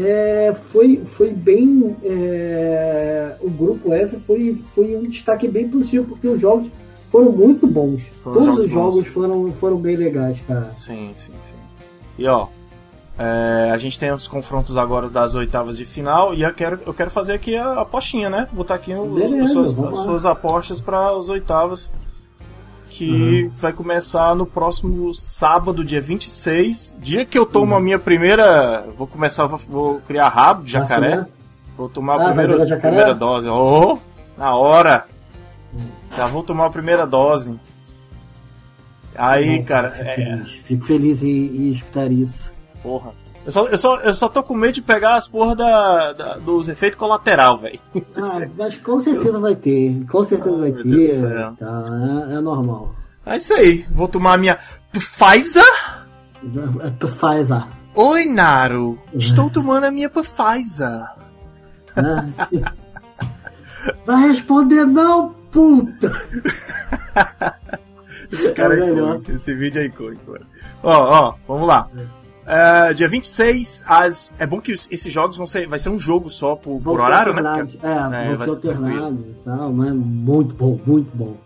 é, 0.05 0.55
foi, 0.71 1.03
foi 1.05 1.31
bem. 1.33 1.97
É, 2.03 3.37
o 3.41 3.51
grupo 3.51 3.93
F 3.93 4.19
foi, 4.27 4.57
foi 4.75 4.97
um 4.97 5.05
destaque 5.05 5.49
bem 5.49 5.69
possível, 5.69 6.05
porque 6.05 6.29
os 6.29 6.41
jogos 6.41 6.69
foram 7.11 7.33
muito 7.33 7.67
bons. 7.67 8.07
Foram 8.23 8.41
Todos 8.41 8.59
os 8.59 8.71
jogos 8.71 9.07
foram, 9.07 9.51
foram 9.53 9.77
bem 9.77 9.97
legais, 9.97 10.41
cara. 10.47 10.73
Sim, 10.75 11.13
sim, 11.15 11.33
sim. 11.43 11.57
E 12.19 12.27
ó, 12.27 12.49
é, 13.19 13.71
a 13.73 13.79
gente 13.79 13.99
tem 13.99 14.13
os 14.13 14.29
confrontos 14.29 14.77
agora 14.77 15.09
das 15.09 15.35
oitavas 15.35 15.77
de 15.77 15.85
final 15.85 16.35
e 16.35 16.43
eu 16.43 16.55
quero, 16.55 16.79
eu 16.87 16.95
quero 16.95 17.11
fazer 17.11 17.33
aqui 17.33 17.57
a 17.57 17.81
apostinha, 17.81 18.31
né? 18.31 18.49
Botar 18.53 18.75
aqui 18.75 18.95
Beleza, 18.95 19.45
as, 19.45 19.51
suas, 19.53 19.93
as 19.93 19.99
suas 20.01 20.27
apostas 20.27 20.81
para 20.81 21.11
as 21.11 21.29
oitavas 21.29 21.91
que 22.91 23.45
uhum. 23.45 23.51
vai 23.51 23.73
começar 23.73 24.35
no 24.35 24.47
próximo 24.47 25.15
sábado, 25.15 25.85
dia 25.85 26.01
26. 26.01 26.99
Dia 27.01 27.25
que 27.25 27.39
eu 27.39 27.47
tomo 27.47 27.73
uhum. 27.73 27.79
a 27.79 27.81
minha 27.81 27.99
primeira. 27.99 28.87
Vou 28.97 29.07
começar, 29.07 29.47
vou, 29.47 29.59
vou 29.59 30.01
criar 30.01 30.29
rabo 30.29 30.65
de 30.65 30.73
jacaré. 30.73 31.27
Vou 31.77 31.89
tomar 31.89 32.21
ah, 32.21 32.31
a 32.31 32.33
primeira, 32.33 32.79
primeira 32.79 33.15
dose. 33.15 33.49
Oh, 33.49 33.99
na 34.37 34.57
hora! 34.57 35.05
Uhum. 35.73 35.89
Já 36.17 36.27
vou 36.27 36.43
tomar 36.43 36.67
a 36.67 36.71
primeira 36.71 37.07
dose. 37.07 37.59
Aí, 39.15 39.63
cara. 39.63 39.91
Fico, 39.91 40.09
é... 40.09 40.15
feliz. 40.15 40.51
Fico 40.65 40.85
feliz 40.85 41.23
em, 41.23 41.29
em 41.29 41.71
escutar 41.71 42.11
isso. 42.11 42.53
Porra. 42.83 43.13
Eu 43.49 43.53
só, 43.53 43.67
eu, 43.67 43.79
só, 43.79 43.97
eu 44.01 44.13
só 44.13 44.29
tô 44.29 44.43
com 44.43 44.55
medo 44.55 44.75
de 44.75 44.83
pegar 44.83 45.15
as 45.15 45.27
porra 45.27 45.57
da, 45.57 46.13
da 46.13 46.37
dos 46.37 46.69
efeitos 46.69 46.99
colateral, 46.99 47.57
velho. 47.57 47.81
Ah, 48.15 48.47
mas 48.59 48.77
com 48.77 49.01
certeza 49.01 49.41
vai 49.41 49.57
ter. 49.57 50.05
Com 50.05 50.23
certeza 50.23 50.55
vai 50.55 50.71
ter. 50.71 51.23
Tá, 51.57 51.85
é, 52.29 52.35
é, 52.35 52.41
normal. 52.43 52.95
É 53.25 53.37
isso 53.39 53.55
aí. 53.55 53.87
Vou 53.91 54.07
tomar 54.07 54.35
a 54.35 54.37
minha 54.37 54.59
Pfizer. 54.93 55.65
Pfizer. 57.01 57.67
Oi, 57.95 58.27
Naro. 58.27 58.99
Estou 59.15 59.49
tomando 59.49 59.85
a 59.85 59.91
minha 59.91 60.11
Pfizer. 60.11 61.07
Ah, 61.97 62.27
vai 64.05 64.29
responder 64.29 64.85
não, 64.85 65.31
puta. 65.51 66.13
Esse 68.31 68.53
cara 68.53 68.79
é, 68.79 68.91
é 68.91 68.93
icônico. 68.93 69.33
Esse 69.33 69.55
vídeo 69.55 69.81
é 69.81 69.87
icônico. 69.87 70.39
Ó, 70.83 70.93
ó, 70.93 71.35
vamos 71.49 71.67
lá. 71.67 71.89
Uh, 72.49 72.95
dia 72.95 73.07
26, 73.07 73.85
as... 73.87 74.35
é 74.39 74.47
bom 74.47 74.59
que 74.59 74.73
esses 74.73 75.13
jogos 75.13 75.37
vão 75.37 75.47
ser. 75.47 75.69
Vai 75.69 75.79
ser 75.79 75.91
um 75.91 75.99
jogo 75.99 76.31
só 76.31 76.57
por, 76.57 76.81
por 76.81 76.99
horário, 76.99 77.35
né? 77.35 77.43
Porque... 77.43 77.79
É, 77.83 78.31
é, 78.31 78.35
vão 78.35 78.47
ser 78.47 78.69
alternados 78.69 79.21
e 79.21 79.45
tal, 79.45 79.71
mas 79.71 79.93
muito 79.93 80.55
bom, 80.55 80.81
muito 80.87 81.11
bom. 81.15 81.37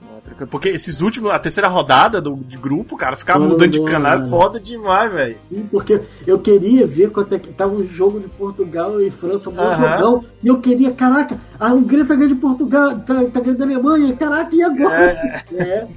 Porque 0.50 0.68
esses 0.68 1.00
últimos, 1.00 1.30
a 1.30 1.38
terceira 1.38 1.68
rodada 1.68 2.20
do, 2.20 2.36
de 2.36 2.56
grupo, 2.56 2.96
cara, 2.96 3.16
ficar 3.16 3.38
mudando 3.38 3.70
de 3.70 3.84
canal 3.84 4.18
é 4.18 4.28
foda 4.28 4.58
demais, 4.58 5.12
velho. 5.12 5.36
Porque 5.70 6.00
eu 6.26 6.38
queria 6.38 6.86
ver 6.86 7.10
quanto 7.10 7.34
é 7.34 7.38
que 7.38 7.52
tava 7.52 7.74
o 7.74 7.86
jogo 7.86 8.20
de 8.20 8.28
Portugal 8.28 9.00
e 9.00 9.10
França, 9.10 9.50
um 9.50 9.52
bom 9.52 9.74
jogão. 9.74 10.24
E 10.42 10.48
eu 10.48 10.60
queria, 10.60 10.92
caraca, 10.92 11.38
a 11.58 11.72
Hungria 11.72 12.04
tá 12.04 12.14
ganhando 12.14 12.34
de 12.34 12.40
Portugal, 12.40 12.98
tá, 13.00 13.24
tá 13.24 13.40
ganhando 13.40 13.58
da 13.58 13.64
Alemanha, 13.64 14.16
caraca, 14.16 14.54
e 14.54 14.62
agora? 14.62 15.02
É. 15.02 15.44
é. 15.54 15.88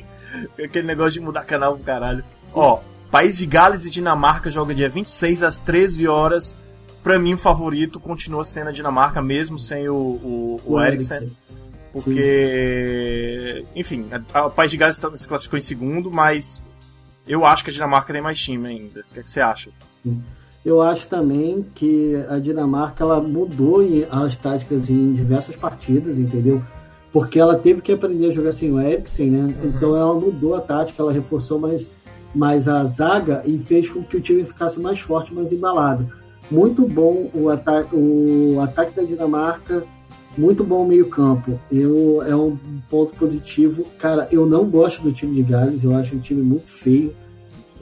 Aquele 0.66 0.88
negócio 0.88 1.14
de 1.14 1.22
mudar 1.22 1.44
canal 1.46 1.76
pro 1.76 1.84
caralho. 1.84 2.24
Sim. 2.48 2.54
Ó, 2.56 2.80
País 3.16 3.38
de 3.38 3.46
Gales 3.46 3.86
e 3.86 3.90
Dinamarca 3.90 4.50
joga 4.50 4.76
dia 4.76 4.90
26 4.90 5.42
às 5.42 5.62
13 5.62 6.06
horas 6.06 6.58
pra 7.02 7.18
mim 7.18 7.36
o 7.36 7.38
favorito 7.38 7.98
continua 7.98 8.44
sendo 8.44 8.68
a 8.68 8.72
Dinamarca, 8.74 9.22
mesmo 9.22 9.58
sem 9.58 9.88
o, 9.88 9.96
o, 9.96 10.62
o, 10.66 10.74
o 10.74 10.82
Eriksen. 10.82 11.32
Porque, 11.94 13.64
Sim. 13.64 13.80
enfim, 13.80 14.06
o 14.46 14.50
País 14.50 14.70
de 14.70 14.76
Gales 14.76 14.98
tá, 14.98 15.10
se 15.16 15.30
classificou 15.30 15.58
em 15.58 15.62
segundo, 15.62 16.12
mas 16.12 16.62
eu 17.26 17.46
acho 17.46 17.64
que 17.64 17.70
a 17.70 17.74
Dinamarca 17.74 18.12
tem 18.12 18.22
mais 18.22 18.38
time 18.38 18.68
ainda. 18.68 19.06
O 19.10 19.14
que, 19.14 19.20
é 19.22 19.24
que 19.24 19.32
você 19.32 19.40
acha? 19.40 19.70
Eu 20.66 20.82
acho 20.82 21.08
também 21.08 21.66
que 21.74 22.22
a 22.28 22.38
Dinamarca 22.38 23.02
ela 23.02 23.22
mudou 23.22 23.80
as 24.12 24.36
táticas 24.36 24.90
em 24.90 25.14
diversas 25.14 25.56
partidas, 25.56 26.18
entendeu? 26.18 26.62
Porque 27.14 27.40
ela 27.40 27.58
teve 27.58 27.82
que 27.82 27.94
aprender 27.94 28.28
a 28.28 28.32
jogar 28.32 28.52
sem 28.52 28.74
o 28.74 28.82
Eriksen, 28.82 29.32
né? 29.32 29.40
Uhum. 29.40 29.70
Então 29.70 29.96
ela 29.96 30.14
mudou 30.14 30.54
a 30.54 30.60
tática, 30.60 31.02
ela 31.02 31.14
reforçou 31.14 31.58
mais, 31.58 31.86
mais 32.36 32.68
a 32.68 32.84
zaga 32.86 33.42
e 33.46 33.58
fez 33.58 33.90
com 33.90 34.04
que 34.04 34.18
o 34.18 34.22
time 34.22 34.44
ficasse 34.44 34.80
mais 34.80 35.00
forte, 35.00 35.34
mais 35.34 35.52
embalado. 35.52 36.08
Muito 36.52 36.88
bom 36.88 37.30
o, 37.34 37.50
ata 37.50 37.88
o 37.92 38.60
ataque 38.62 38.96
da 38.96 39.04
Dinamarca 39.04 39.84
muito 40.38 40.64
bom 40.64 40.84
o 40.84 40.88
meio-campo. 40.88 41.60
É 41.72 42.36
um 42.36 42.58
ponto 42.90 43.14
positivo. 43.16 43.86
Cara, 43.98 44.28
eu 44.32 44.46
não 44.46 44.66
gosto 44.66 45.02
do 45.02 45.12
time 45.12 45.36
de 45.36 45.44
Gales, 45.44 45.84
eu 45.84 45.96
acho 45.96 46.16
um 46.16 46.20
time 46.20 46.42
muito 46.42 46.68
feio. 46.68 47.16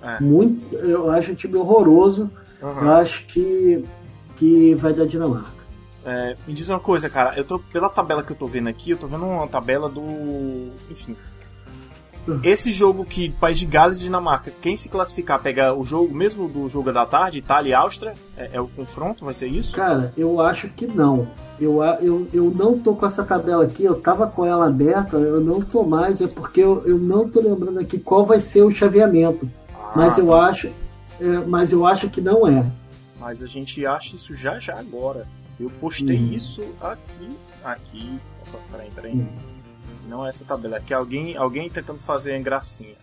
É. 0.02 0.20
Muito, 0.20 0.76
eu 0.76 1.10
acho 1.10 1.32
um 1.32 1.36
time 1.36 1.56
horroroso. 1.56 2.30
Uhum. 2.62 2.82
Eu 2.82 2.92
acho 2.94 3.26
que, 3.26 3.84
que 4.38 4.76
vai 4.76 4.94
dar 4.94 5.06
Dinamarca. 5.06 5.52
É, 6.06 6.36
me 6.46 6.54
diz 6.54 6.68
uma 6.68 6.82
coisa, 6.82 7.10
cara, 7.10 7.34
eu 7.38 7.46
tô 7.46 7.58
pela 7.58 7.90
tabela 7.90 8.22
que 8.22 8.32
eu 8.32 8.36
tô 8.36 8.46
vendo 8.46 8.68
aqui, 8.68 8.92
eu 8.92 8.98
tô 8.98 9.08
vendo 9.08 9.24
uma 9.24 9.48
tabela 9.48 9.88
do, 9.88 10.02
enfim, 10.92 11.16
esse 12.44 12.72
jogo 12.72 13.04
que 13.04 13.32
País 13.32 13.58
de 13.58 13.66
Gales 13.66 14.00
e 14.00 14.04
Dinamarca, 14.04 14.52
quem 14.62 14.76
se 14.76 14.90
classificar 14.90 15.42
pega 15.42 15.74
o 15.74 15.84
jogo 15.84 16.14
mesmo 16.14 16.48
do 16.48 16.70
jogo 16.70 16.92
da 16.92 17.06
tarde, 17.06 17.40
Itália 17.40 17.72
e 17.72 17.74
Áustria, 17.74 18.14
é, 18.38 18.52
é, 18.54 18.62
o 18.62 18.68
confronto, 18.68 19.26
vai 19.26 19.34
ser 19.34 19.48
isso? 19.48 19.76
Cara, 19.76 20.14
eu 20.18 20.40
acho 20.40 20.70
que 20.70 20.88
não. 20.88 21.28
Eu, 21.60 21.84
eu, 22.02 22.28
eu 22.34 22.52
não 22.52 22.78
tô 22.78 22.96
com 22.96 23.06
essa 23.06 23.24
tabela 23.24 23.66
aqui, 23.66 23.84
eu 23.84 24.00
tava 24.00 24.28
com 24.28 24.46
ela 24.46 24.68
aberta, 24.68 25.18
eu 25.18 25.42
não 25.42 25.62
tô 25.62 25.84
mais, 25.84 26.22
é 26.22 26.28
porque 26.28 26.62
eu, 26.62 26.84
eu 26.86 26.98
não 26.98 27.30
tô 27.30 27.42
lembrando 27.42 27.80
aqui 27.80 28.00
qual 28.00 28.26
vai 28.26 28.42
ser 28.42 28.64
o 28.64 28.72
chaveamento. 28.72 29.50
Ah, 29.74 29.92
mas 29.96 30.18
eu 30.18 30.28
tá. 30.28 30.48
acho. 30.48 30.72
É, 31.20 31.28
mas 31.46 31.72
eu 31.72 31.86
acho 31.86 32.10
que 32.10 32.22
não 32.22 32.48
é. 32.48 32.66
Mas 33.20 33.42
a 33.42 33.48
gente 33.48 33.86
acha 33.86 34.16
isso 34.16 34.36
já 34.36 34.60
já 34.60 34.78
agora. 34.78 35.28
Eu 35.60 35.70
postei 35.70 36.18
hum. 36.18 36.32
isso 36.32 36.64
aqui. 36.82 37.30
Aqui. 37.64 38.20
Opa, 38.48 38.60
peraí, 38.72 38.90
peraí. 38.94 39.14
Hum. 39.14 39.28
Não 40.08 40.26
é 40.26 40.30
essa 40.30 40.44
tabela, 40.44 40.78
aqui 40.78 40.94
alguém, 40.94 41.36
alguém 41.38 41.70
tentando 41.70 42.00
fazer 42.00 42.38
gracinha. 42.42 42.96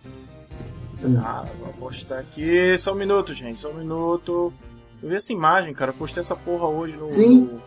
Hum. 1.03 1.19
Ah, 1.23 1.43
vou 1.59 1.73
postar 1.73 2.19
aqui. 2.19 2.77
Só 2.77 2.93
um 2.93 2.95
minuto, 2.95 3.33
gente, 3.33 3.59
só 3.59 3.71
um 3.71 3.75
minuto. 3.75 4.53
Eu 5.01 5.09
vi 5.09 5.15
essa 5.15 5.33
imagem, 5.33 5.73
cara. 5.73 5.91
Eu 5.91 5.95
postei 5.95 6.21
essa 6.21 6.35
porra 6.35 6.67
hoje 6.67 6.95
no. 6.95 7.07
Sim. 7.07 7.41
No... 7.41 7.61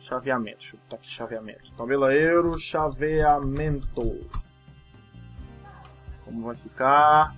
Chaveamento. 0.00 0.58
Deixa 0.58 0.74
eu 0.74 0.80
botar 0.80 0.96
aqui 0.96 1.08
chaveamento. 1.08 1.72
Tabela 1.76 2.12
Euro, 2.12 2.58
chaveamento. 2.58 4.20
Como 6.24 6.46
vai 6.46 6.56
ficar? 6.56 7.34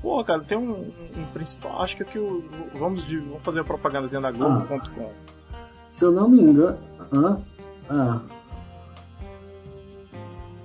Pô, 0.00 0.24
cara, 0.24 0.40
tem 0.42 0.56
um, 0.56 0.72
um, 0.72 0.92
um 1.16 1.26
principal. 1.32 1.82
Acho 1.82 1.96
que 1.96 2.02
aqui 2.02 2.18
o. 2.18 2.42
Vamos, 2.74 3.04
de, 3.04 3.18
vamos 3.18 3.42
fazer 3.42 3.60
a 3.60 3.64
propagandazinha 3.64 4.20
da 4.20 4.30
Globo.com. 4.30 5.12
Ah, 5.52 5.66
se 5.88 6.04
eu 6.04 6.10
não 6.10 6.28
me 6.28 6.40
engano. 6.40 6.78
Ah, 7.12 7.38
ah, 7.90 8.20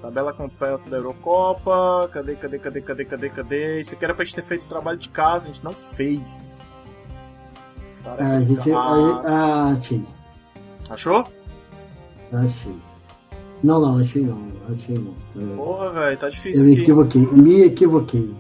Tabela 0.06 0.32
completa 0.34 0.88
da 0.88 0.98
Eurocopa. 0.98 2.08
Cadê, 2.14 2.36
cadê, 2.36 2.60
cadê, 2.60 2.82
cadê, 2.82 3.06
cadê, 3.06 3.30
cadê? 3.30 3.80
Isso 3.80 3.96
aqui 3.96 4.06
era 4.06 4.14
pra 4.14 4.24
gente 4.24 4.36
ter 4.36 4.44
feito 4.44 4.66
o 4.66 4.70
trabalho 4.70 5.00
de 5.00 5.10
casa, 5.10 5.46
a 5.46 5.52
gente 5.52 5.64
não 5.64 5.72
fez. 5.72 6.54
É, 8.20 8.24
a 8.24 8.42
gente. 8.42 8.72
Ah, 8.72 9.76
achei. 9.76 10.04
Achou? 10.92 11.24
Achei. 12.32 12.76
Não, 13.64 13.82
não, 13.82 13.98
achei 13.98 14.22
não. 14.22 14.48
Achei 14.72 14.96
não. 14.96 15.56
Porra, 15.56 15.92
velho, 15.92 16.18
tá 16.20 16.30
difícil. 16.30 16.62
Eu 16.62 16.70
me 16.70 16.82
equivoquei, 16.82 17.22
me 17.22 17.64
equivoquei. 17.64 18.36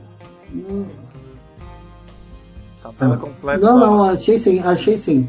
Tabela 2.83 3.15
ah. 3.15 3.17
completa. 3.17 3.65
Não, 3.65 3.79
não, 3.79 4.03
achei 4.03 4.37
sim, 4.37 4.59
achei 4.59 4.99
sim. 4.99 5.27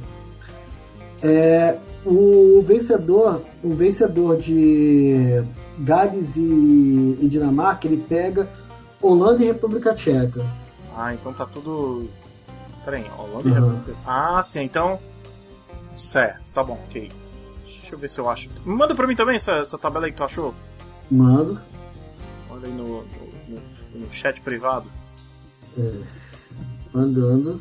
É, 1.26 1.76
o 2.04 2.62
vencedor, 2.62 3.42
o 3.64 3.74
vencedor 3.74 4.36
de 4.36 5.42
Gales 5.80 6.36
e, 6.36 7.18
e 7.20 7.28
Dinamarca, 7.28 7.88
ele 7.88 7.96
pega 7.96 8.48
Holanda 9.02 9.42
e 9.42 9.46
República 9.46 9.92
Tcheca. 9.92 10.46
Ah, 10.96 11.12
então 11.12 11.32
tá 11.32 11.44
tudo. 11.44 12.08
Peraí, 12.84 13.04
Holanda 13.18 13.48
uhum. 13.48 13.50
e 13.50 13.54
República. 13.54 13.98
Ah, 14.06 14.40
sim, 14.42 14.62
então. 14.62 15.00
Certo, 15.96 16.48
tá 16.52 16.62
bom, 16.62 16.78
ok. 16.88 17.10
Deixa 17.64 17.94
eu 17.94 17.98
ver 17.98 18.08
se 18.08 18.20
eu 18.20 18.30
acho. 18.30 18.48
Manda 18.64 18.94
pra 18.94 19.06
mim 19.06 19.16
também 19.16 19.36
essa, 19.36 19.54
essa 19.54 19.76
tabela 19.76 20.06
aí 20.06 20.12
que 20.12 20.18
tu 20.18 20.24
achou. 20.24 20.54
Mando. 21.10 21.58
Olha 22.48 22.66
aí 22.66 22.72
no, 22.72 23.04
no, 23.48 23.62
no 23.94 24.12
chat 24.12 24.40
privado. 24.40 24.86
É. 25.76 25.92
Mandando. 26.92 27.60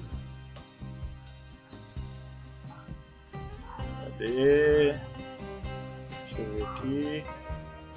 Cadê? 4.26 4.96
Deixa 4.96 6.40
eu 6.40 6.46
ver 6.56 6.64
aqui. 6.64 7.24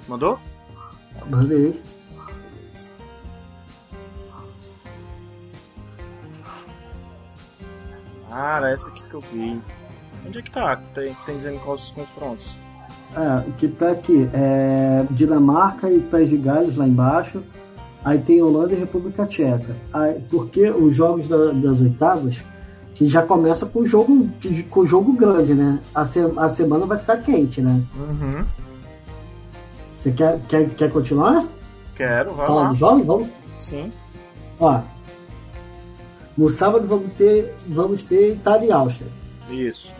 Mandou? 0.07 0.39
Mandei. 1.27 1.81
Cara, 8.29 8.69
essa 8.69 8.89
aqui 8.91 9.01
que 9.03 9.13
eu 9.13 9.21
vi. 9.21 9.59
Onde 10.25 10.37
é 10.37 10.41
que 10.43 10.51
tá? 10.51 10.77
Tem, 10.93 11.15
tem 11.25 11.35
dizendo 11.35 11.59
quais 11.61 11.85
os 11.85 11.91
confrontos? 11.91 12.57
É, 13.15 13.49
o 13.49 13.53
que 13.53 13.67
tá 13.67 13.91
aqui 13.91 14.29
é 14.31 15.07
Dinamarca 15.09 15.89
e 15.89 15.99
País 15.99 16.29
de 16.29 16.37
Gales 16.37 16.75
lá 16.75 16.87
embaixo. 16.87 17.43
Aí 18.05 18.19
tem 18.19 18.41
Holanda 18.41 18.73
e 18.73 18.77
República 18.77 19.25
Tcheca. 19.25 19.75
Aí, 19.91 20.21
porque 20.29 20.69
os 20.69 20.95
jogos 20.95 21.27
da, 21.27 21.51
das 21.53 21.81
oitavas, 21.81 22.43
que 22.99 23.07
já 23.07 23.21
começa 23.21 23.65
com 23.65 23.79
o 23.79 23.87
jogo, 23.87 24.29
com 24.69 24.81
o 24.81 24.85
jogo 24.85 25.13
grande, 25.13 25.53
né? 25.53 25.79
A, 25.95 26.03
se, 26.03 26.19
a 26.35 26.49
semana 26.49 26.85
vai 26.85 26.97
ficar 26.97 27.15
quente, 27.15 27.61
né? 27.61 27.81
Uhum. 27.95 28.43
Você 29.97 30.11
quer, 30.11 30.37
quer, 30.49 30.69
quer 30.71 30.91
continuar? 30.91 31.45
Quero, 31.95 32.33
vai 32.33 32.45
Falar 32.45 32.63
lá. 32.63 32.69
dos 32.71 32.77
jogos? 32.77 33.05
Vamos? 33.05 33.27
Sim. 33.53 33.89
Ó, 34.59 34.81
no 36.37 36.49
sábado 36.49 36.85
vamos 36.89 37.13
ter, 37.13 37.55
vamos 37.69 38.03
ter 38.03 38.33
Itália 38.33 38.67
e 38.67 38.71
Áustria. 38.73 39.09
Isso. 39.49 39.93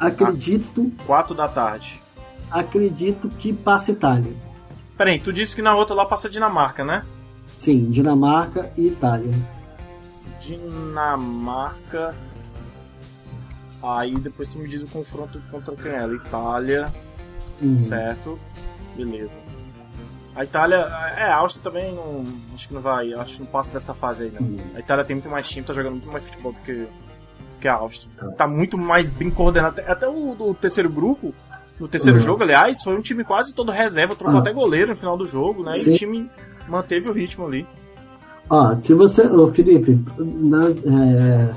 Acredito. 0.00 0.90
Ah, 1.00 1.04
quatro 1.04 1.34
da 1.34 1.48
tarde. 1.48 2.02
Acredito 2.50 3.28
que 3.28 3.52
passa 3.52 3.92
Itália. 3.92 4.32
Peraí, 4.96 5.20
tu 5.20 5.34
disse 5.34 5.54
que 5.54 5.60
na 5.60 5.76
outra 5.76 5.94
lá 5.94 6.06
passa 6.06 6.30
Dinamarca, 6.30 6.82
né? 6.82 7.04
Sim, 7.58 7.90
Dinamarca 7.90 8.72
e 8.74 8.86
Itália. 8.86 9.34
Dinamarca. 10.40 12.16
Aí 13.82 14.14
depois 14.16 14.48
tu 14.48 14.58
me 14.58 14.68
diz 14.68 14.82
o 14.82 14.86
confronto 14.86 15.40
contra 15.50 15.74
quem 15.76 15.92
é? 15.92 16.06
Itália. 16.06 16.92
Uhum. 17.60 17.78
Certo. 17.78 18.38
Beleza. 18.96 19.38
A 20.34 20.44
Itália, 20.44 20.76
é, 21.16 21.24
a 21.24 21.36
Áustria 21.36 21.64
também 21.64 21.92
não. 21.94 22.22
Acho 22.54 22.68
que 22.68 22.74
não 22.74 22.80
vai, 22.80 23.12
acho 23.12 23.34
que 23.34 23.40
não 23.40 23.46
passa 23.46 23.72
dessa 23.72 23.92
fase 23.92 24.24
aí, 24.24 24.30
não. 24.30 24.46
Uhum. 24.46 24.56
A 24.74 24.78
Itália 24.78 25.04
tem 25.04 25.16
muito 25.16 25.28
mais 25.28 25.48
time, 25.48 25.66
tá 25.66 25.72
jogando 25.72 25.94
muito 25.94 26.10
mais 26.10 26.24
futebol 26.24 26.52
do 26.52 26.58
que, 26.60 26.86
que 27.60 27.66
a 27.66 27.74
Áustria. 27.74 28.12
Tá. 28.16 28.26
tá 28.30 28.48
muito 28.48 28.78
mais 28.78 29.10
bem 29.10 29.30
coordenado. 29.30 29.80
Até 29.86 30.08
o 30.08 30.34
do 30.36 30.54
terceiro 30.54 30.88
grupo, 30.88 31.34
no 31.78 31.88
terceiro 31.88 32.18
uhum. 32.18 32.24
jogo, 32.24 32.42
aliás, 32.42 32.82
foi 32.82 32.96
um 32.96 33.00
time 33.00 33.24
quase 33.24 33.52
todo 33.52 33.72
reserva, 33.72 34.14
trocou 34.14 34.34
uhum. 34.34 34.40
até 34.40 34.52
goleiro 34.52 34.90
no 34.90 34.96
final 34.96 35.16
do 35.16 35.26
jogo, 35.26 35.64
né? 35.64 35.74
Sim. 35.74 35.90
E 35.90 35.92
o 35.92 35.96
time 35.96 36.30
manteve 36.68 37.08
o 37.08 37.12
ritmo 37.12 37.46
ali. 37.46 37.66
Ó, 38.48 38.78
se 38.78 38.94
você. 38.94 39.22
Ô, 39.22 39.52
Felipe, 39.52 39.98
na, 40.18 40.68
é, 40.68 41.54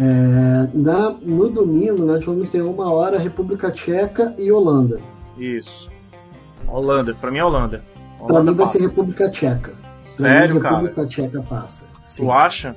é, 0.00 0.68
na, 0.72 1.10
no 1.10 1.50
domingo 1.50 2.06
nós 2.06 2.24
vamos 2.24 2.48
ter 2.48 2.62
uma 2.62 2.90
hora 2.90 3.18
República 3.18 3.70
Tcheca 3.70 4.34
e 4.38 4.50
Holanda. 4.50 4.98
Isso. 5.36 5.90
Holanda, 6.66 7.14
pra 7.14 7.30
mim 7.30 7.38
é 7.38 7.44
Holanda. 7.44 7.84
Holanda 8.18 8.32
pra 8.32 8.42
mim 8.42 8.54
vai 8.54 8.66
ser 8.66 8.80
República 8.80 9.28
Tcheca. 9.28 9.74
Sério, 9.96 10.54
mim, 10.54 10.60
cara? 10.62 10.76
República 10.76 11.06
Tcheca 11.06 11.42
passa. 11.42 11.84
Sim. 12.02 12.24
Tu 12.24 12.32
acha? 12.32 12.76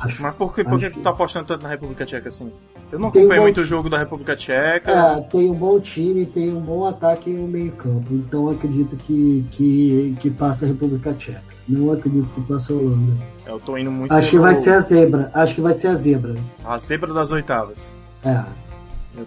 Acho. 0.00 0.22
Mas 0.22 0.34
por 0.34 0.54
que, 0.54 0.64
por 0.64 0.78
que 0.78 0.88
tu 0.88 1.00
tá 1.00 1.10
apostando 1.10 1.46
tanto 1.46 1.62
na 1.62 1.68
República 1.68 2.06
Tcheca 2.06 2.28
assim? 2.28 2.50
Eu 2.90 2.98
não 2.98 3.08
acompanhei 3.08 3.40
um 3.40 3.42
muito 3.42 3.60
o 3.60 3.64
jogo 3.64 3.90
da 3.90 3.98
República 3.98 4.34
Tcheca. 4.34 4.90
É, 4.90 5.20
tem 5.22 5.50
um 5.50 5.54
bom 5.54 5.78
time, 5.78 6.24
tem 6.24 6.54
um 6.54 6.60
bom 6.60 6.86
ataque 6.86 7.28
e 7.28 7.38
um 7.38 7.46
meio 7.46 7.72
campo. 7.72 8.14
Então 8.14 8.48
acredito 8.48 8.96
que, 8.96 9.44
que, 9.50 10.16
que 10.20 10.30
passa 10.30 10.64
a 10.64 10.68
República 10.68 11.12
Tcheca. 11.12 11.51
Não 11.68 11.92
acredito 11.92 12.26
que 12.34 12.40
passa 12.42 12.72
a 12.72 12.76
Holanda. 12.76 13.12
Eu 13.46 13.60
tô 13.60 13.76
indo 13.76 13.90
muito. 13.90 14.12
Acho 14.12 14.30
que 14.30 14.38
vai 14.38 14.54
ser 14.54 14.70
a 14.70 14.80
zebra. 14.80 15.30
Acho 15.32 15.54
que 15.54 15.60
vai 15.60 15.74
ser 15.74 15.88
a 15.88 15.94
zebra. 15.94 16.34
A 16.64 16.78
zebra 16.78 17.12
das 17.12 17.30
oitavas. 17.30 17.94
É. 18.24 18.44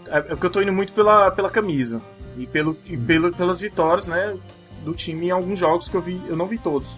É 0.07 0.21
porque 0.21 0.45
eu 0.45 0.49
tô 0.49 0.61
indo 0.61 0.73
muito 0.73 0.93
pela, 0.93 1.31
pela 1.31 1.49
camisa. 1.49 2.01
E, 2.37 2.45
pelo, 2.45 2.75
e 2.85 2.97
pelo, 2.97 3.31
pelas 3.33 3.59
vitórias, 3.59 4.07
né? 4.07 4.35
Do 4.83 4.93
time 4.93 5.27
em 5.27 5.31
alguns 5.31 5.57
jogos 5.59 5.87
que 5.87 5.95
eu 5.95 6.01
vi, 6.01 6.19
eu 6.27 6.35
não 6.35 6.45
vi 6.47 6.57
todos. 6.57 6.95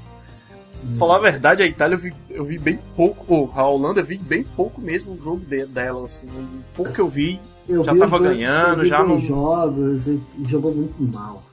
Falar 0.98 1.18
a 1.18 1.20
verdade, 1.20 1.64
a 1.64 1.66
Itália 1.68 1.96
eu 1.96 2.00
vi, 2.00 2.14
eu 2.30 2.46
vi 2.46 2.58
bem 2.58 2.80
pouco, 2.96 3.26
ou 3.28 3.52
a 3.56 3.66
Holanda 3.68 4.00
eu 4.02 4.06
vi 4.06 4.18
bem 4.18 4.44
pouco 4.44 4.80
mesmo 4.80 5.14
o 5.14 5.20
jogo 5.20 5.40
de, 5.44 5.66
dela, 5.66 6.06
assim, 6.06 6.28
o 6.28 6.64
pouco 6.76 6.94
que 6.94 7.02
eu 7.02 7.08
vi, 7.10 7.40
Eu 7.68 7.84
já 7.84 7.94
vi 7.94 8.00
tava 8.00 8.20
dois- 8.20 8.32
ganhando, 8.38 8.78
eu 8.80 8.84
vi 8.84 8.88
já 8.90 9.04
não... 9.04 9.18
jogos 9.18 10.04
jogou 10.48 10.74
muito 10.74 11.02
mal. 11.02 11.44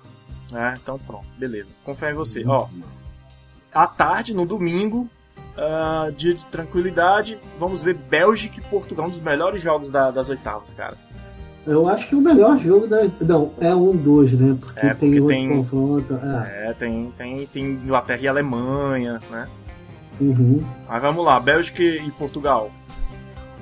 É, 0.52 0.74
então 0.80 0.98
pronto, 1.06 1.24
beleza, 1.38 1.68
confio 1.84 2.10
em 2.10 2.14
você. 2.14 2.44
Ó, 2.46 2.68
à 3.74 3.86
tarde, 3.86 4.32
no 4.34 4.46
domingo, 4.46 5.08
ah, 5.56 6.10
dia 6.16 6.34
de 6.34 6.44
tranquilidade, 6.46 7.38
vamos 7.58 7.82
ver 7.82 7.94
Bélgica 7.94 8.58
e 8.58 8.62
Portugal, 8.62 9.06
um 9.06 9.10
dos 9.10 9.20
melhores 9.20 9.62
jogos 9.62 9.90
da- 9.90 10.10
das 10.10 10.28
oitavas, 10.28 10.70
cara. 10.72 10.94
Eu 11.66 11.88
acho 11.88 12.06
que 12.08 12.14
o 12.14 12.20
melhor 12.20 12.58
jogo 12.58 12.86
da. 12.86 12.98
Não, 13.22 13.52
é 13.58 13.74
um 13.74 13.96
dos, 13.96 14.34
né? 14.34 14.54
Porque, 14.60 14.80
É, 14.86 14.90
porque 14.90 14.96
tem 15.00 15.20
outro 15.20 15.28
tem- 15.36 15.48
confronto. 15.48 16.14
É. 16.22 16.68
É, 16.68 16.72
tem, 16.74 17.12
tem, 17.16 17.46
tem 17.46 17.64
Inglaterra 17.64 18.20
e 18.20 18.28
Alemanha, 18.28 19.18
né? 19.30 19.48
Uhum. 20.20 20.62
Mas 20.86 21.00
vamos 21.02 21.24
lá, 21.24 21.40
Bélgica 21.40 21.82
e 21.82 22.10
Portugal. 22.12 22.70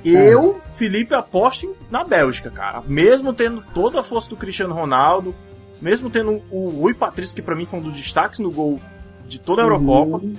É. 0.05 0.09
Eu, 0.09 0.59
Felipe, 0.75 1.15
aposto 1.15 1.77
na 1.91 2.03
Bélgica, 2.03 2.51
cara. 2.51 2.83
Mesmo 2.85 3.33
tendo 3.33 3.63
toda 3.73 4.01
a 4.01 4.03
força 4.03 4.29
do 4.29 4.37
Cristiano 4.37 4.75
Ronaldo, 4.75 5.33
mesmo 5.81 6.11
tendo 6.11 6.43
o 6.51 6.71
Rui 6.71 6.95
Patrício, 6.95 7.37
que 7.37 7.41
pra 7.43 7.55
mim 7.55 7.67
foi 7.67 7.79
um 7.79 7.83
dos 7.83 7.93
destaques 7.93 8.41
no 8.41 8.51
gol 8.51 8.81
de 9.33 9.41
toda 9.41 9.63
a 9.63 9.65
Eurocopa, 9.65 10.19
Uhum. 10.19 10.35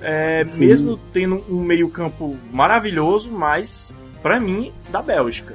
é, 0.00 0.42
mesmo 0.56 0.98
tendo 1.12 1.44
um 1.48 1.62
meio-campo 1.62 2.36
maravilhoso, 2.52 3.30
mas 3.30 3.94
pra 4.20 4.40
mim, 4.40 4.72
da 4.90 5.00
Bélgica. 5.00 5.54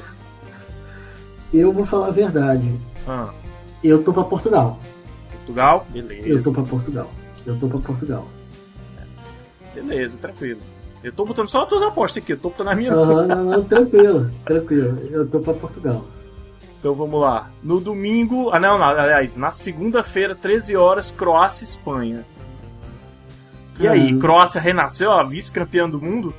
Eu 1.54 1.74
vou 1.74 1.84
falar 1.84 2.08
a 2.08 2.12
verdade. 2.12 2.74
Ah, 3.06 3.30
Eu 3.84 4.02
tô 4.04 4.14
pra 4.14 4.24
Portugal. 4.24 4.80
Portugal, 5.34 5.86
Eu 5.94 6.04
beleza. 6.04 6.44
tô 6.44 6.54
pra 6.54 6.64
Portugal. 6.64 7.12
Eu 7.46 7.60
tô 7.60 7.68
pra 7.68 7.80
Portugal. 7.80 8.26
Beleza, 9.76 10.18
tranquilo. 10.18 10.62
Eu 11.04 11.12
tô 11.12 11.26
botando 11.26 11.50
só 11.50 11.64
as 11.64 11.70
tuas 11.70 11.82
apostas 11.84 12.24
aqui, 12.24 12.32
eu 12.34 12.38
tô 12.38 12.50
botando 12.50 12.70
a 12.70 12.76
minha. 12.76 12.94
Aham, 12.94 13.26
não, 13.28 13.44
não, 13.44 13.64
tranquilo, 13.66 14.32
tranquilo. 14.46 14.98
Eu 15.12 15.28
tô 15.28 15.40
pra 15.40 15.54
Portugal. 15.54 16.06
Então 16.80 16.94
vamos 16.94 17.20
lá. 17.20 17.50
No 17.62 17.80
domingo. 17.82 18.50
Ah, 18.54 18.60
não, 18.60 18.78
não, 18.78 18.86
aliás, 18.86 19.36
na 19.36 19.52
segunda-feira, 19.52 20.34
13 20.36 20.76
horas, 20.78 21.12
Croácia 21.12 21.64
e 21.64 21.68
Espanha. 21.68 22.26
E 23.82 23.88
aí, 23.88 24.00
Caramba. 24.06 24.22
Croácia 24.22 24.62
renasceu, 24.62 25.12
a 25.12 25.24
vice-campeã 25.24 25.90
do 25.90 26.00
mundo? 26.02 26.34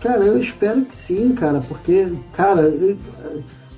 Cara, 0.00 0.24
eu 0.24 0.38
espero 0.38 0.82
que 0.84 0.94
sim, 0.94 1.34
cara, 1.34 1.60
porque, 1.68 2.12
cara, 2.32 2.62
eu- 2.62 2.96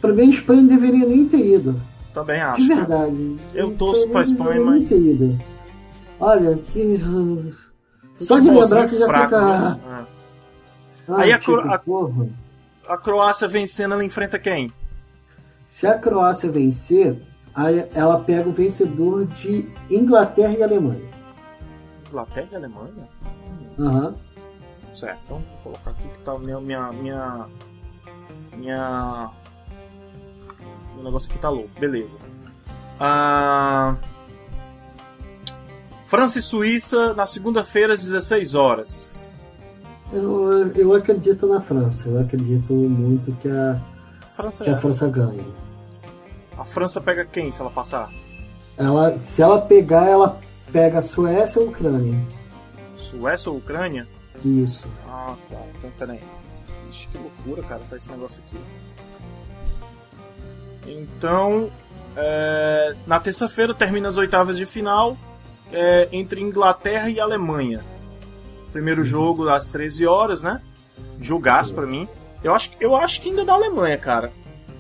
pra 0.01 0.13
mim 0.13 0.23
a 0.23 0.31
Espanha 0.31 0.63
não 0.63 0.69
deveria 0.69 1.07
nem 1.07 1.27
ter 1.29 1.55
ido. 1.55 1.81
Também 2.15 2.41
acho. 2.41 2.61
De 2.63 2.69
cara. 2.69 2.81
verdade. 2.81 3.37
Eu 3.55 3.73
torço 3.75 4.09
pra 4.09 4.23
Espanha 4.23 4.61
mas-. 4.61 4.91
Olha, 6.21 6.57
que. 6.73 7.01
ah, 7.03 7.53
Só 8.21 8.39
de 8.39 8.51
lembrar 8.51 8.89
que 8.89 8.99
já 8.99 9.07
fraco, 9.07 9.25
fica. 9.25 9.41
né? 9.41 9.81
Ah. 9.89 10.05
Ah, 11.09 11.21
Aí 11.21 11.33
a 11.33 11.39
tipo, 11.39 11.53
Cro- 11.57 11.73
a- 11.73 11.79
porra. 11.79 12.29
A 12.89 12.97
Croácia 12.97 13.49
vencendo, 13.49 13.95
ela 13.95 14.05
enfrenta 14.05 14.39
quem? 14.39 14.71
Se 15.67 15.87
a 15.87 15.95
Croácia 15.99 16.51
vencer, 16.51 17.17
ela 17.95 18.19
pega 18.21 18.49
o 18.49 18.53
vencedor 18.53 19.25
de 19.27 19.67
Inglaterra 19.91 20.53
e 20.59 20.63
Alemanha. 20.63 21.01
Inglaterra 22.13 22.49
e 22.53 22.57
Alemanha? 22.57 23.09
Aham. 23.79 24.15
Certo, 24.95 25.19
então 25.25 25.39
vou 25.39 25.73
colocar 25.73 25.91
aqui 25.91 26.07
que 26.07 26.19
tá 26.19 26.39
minha. 26.39 26.61
Minha. 26.61 26.93
Minha. 26.93 27.47
minha 28.57 29.31
meu 30.95 31.05
negócio 31.05 31.31
aqui 31.31 31.39
tá 31.39 31.49
louco, 31.49 31.71
beleza. 31.81 32.17
Ah, 33.01 33.97
França 36.05 36.39
e 36.39 36.43
Suíça 36.43 37.15
na 37.15 37.27
segunda-feira 37.27 37.95
às 37.95 38.05
16 38.05 38.55
horas. 38.55 39.33
Eu, 40.13 40.69
eu 40.77 40.93
acredito 40.93 41.47
na 41.47 41.61
França. 41.61 42.09
Eu 42.09 42.21
acredito 42.21 42.73
muito 42.75 43.33
que 43.37 43.49
a, 43.49 43.81
França, 44.37 44.65
que 44.65 44.71
a 44.71 44.79
França 44.79 45.09
ganhe. 45.09 45.45
a 46.57 46.65
França 46.65 47.01
pega 47.01 47.25
quem 47.25 47.51
se 47.51 47.63
ela 47.63 47.71
passar? 47.71 48.13
Ela, 48.77 49.19
se 49.23 49.41
ela 49.41 49.61
pegar, 49.63 50.07
ela 50.07 50.39
pega 50.73 51.03
Suécia 51.03 51.61
ou 51.61 51.69
Ucrânia. 51.69 52.19
Suécia 52.97 53.51
ou 53.51 53.59
Ucrânia? 53.59 54.09
Isso. 54.45 54.89
Ah, 55.07 55.37
tá. 55.51 55.61
Então, 55.79 55.91
peraí. 55.99 56.21
Ixi, 56.91 57.09
que 57.09 57.19
loucura, 57.19 57.63
cara, 57.63 57.83
tá 57.89 57.97
esse 57.97 58.11
negócio 58.11 58.43
aqui. 58.47 58.59
Então, 60.87 61.71
é, 62.17 62.95
na 63.07 63.21
terça-feira 63.21 63.75
termina 63.75 64.09
as 64.09 64.17
oitavas 64.17 64.57
de 64.57 64.67
final 64.67 65.17
é, 65.71 66.09
entre 66.11 66.41
Inglaterra 66.41 67.09
e 67.09 67.21
Alemanha. 67.21 67.85
Primeiro 68.73 69.05
jogo 69.05 69.49
às 69.49 69.69
13 69.69 70.07
horas, 70.07 70.43
né? 70.43 70.61
Jogaço 71.21 71.75
pra 71.75 71.87
mim. 71.87 72.09
Eu 72.43 72.55
acho, 72.55 72.71
eu 72.81 72.97
acho 72.97 73.21
que 73.21 73.29
ainda 73.29 73.43
é 73.43 73.45
da 73.45 73.53
Alemanha, 73.53 73.97
cara. 73.97 74.33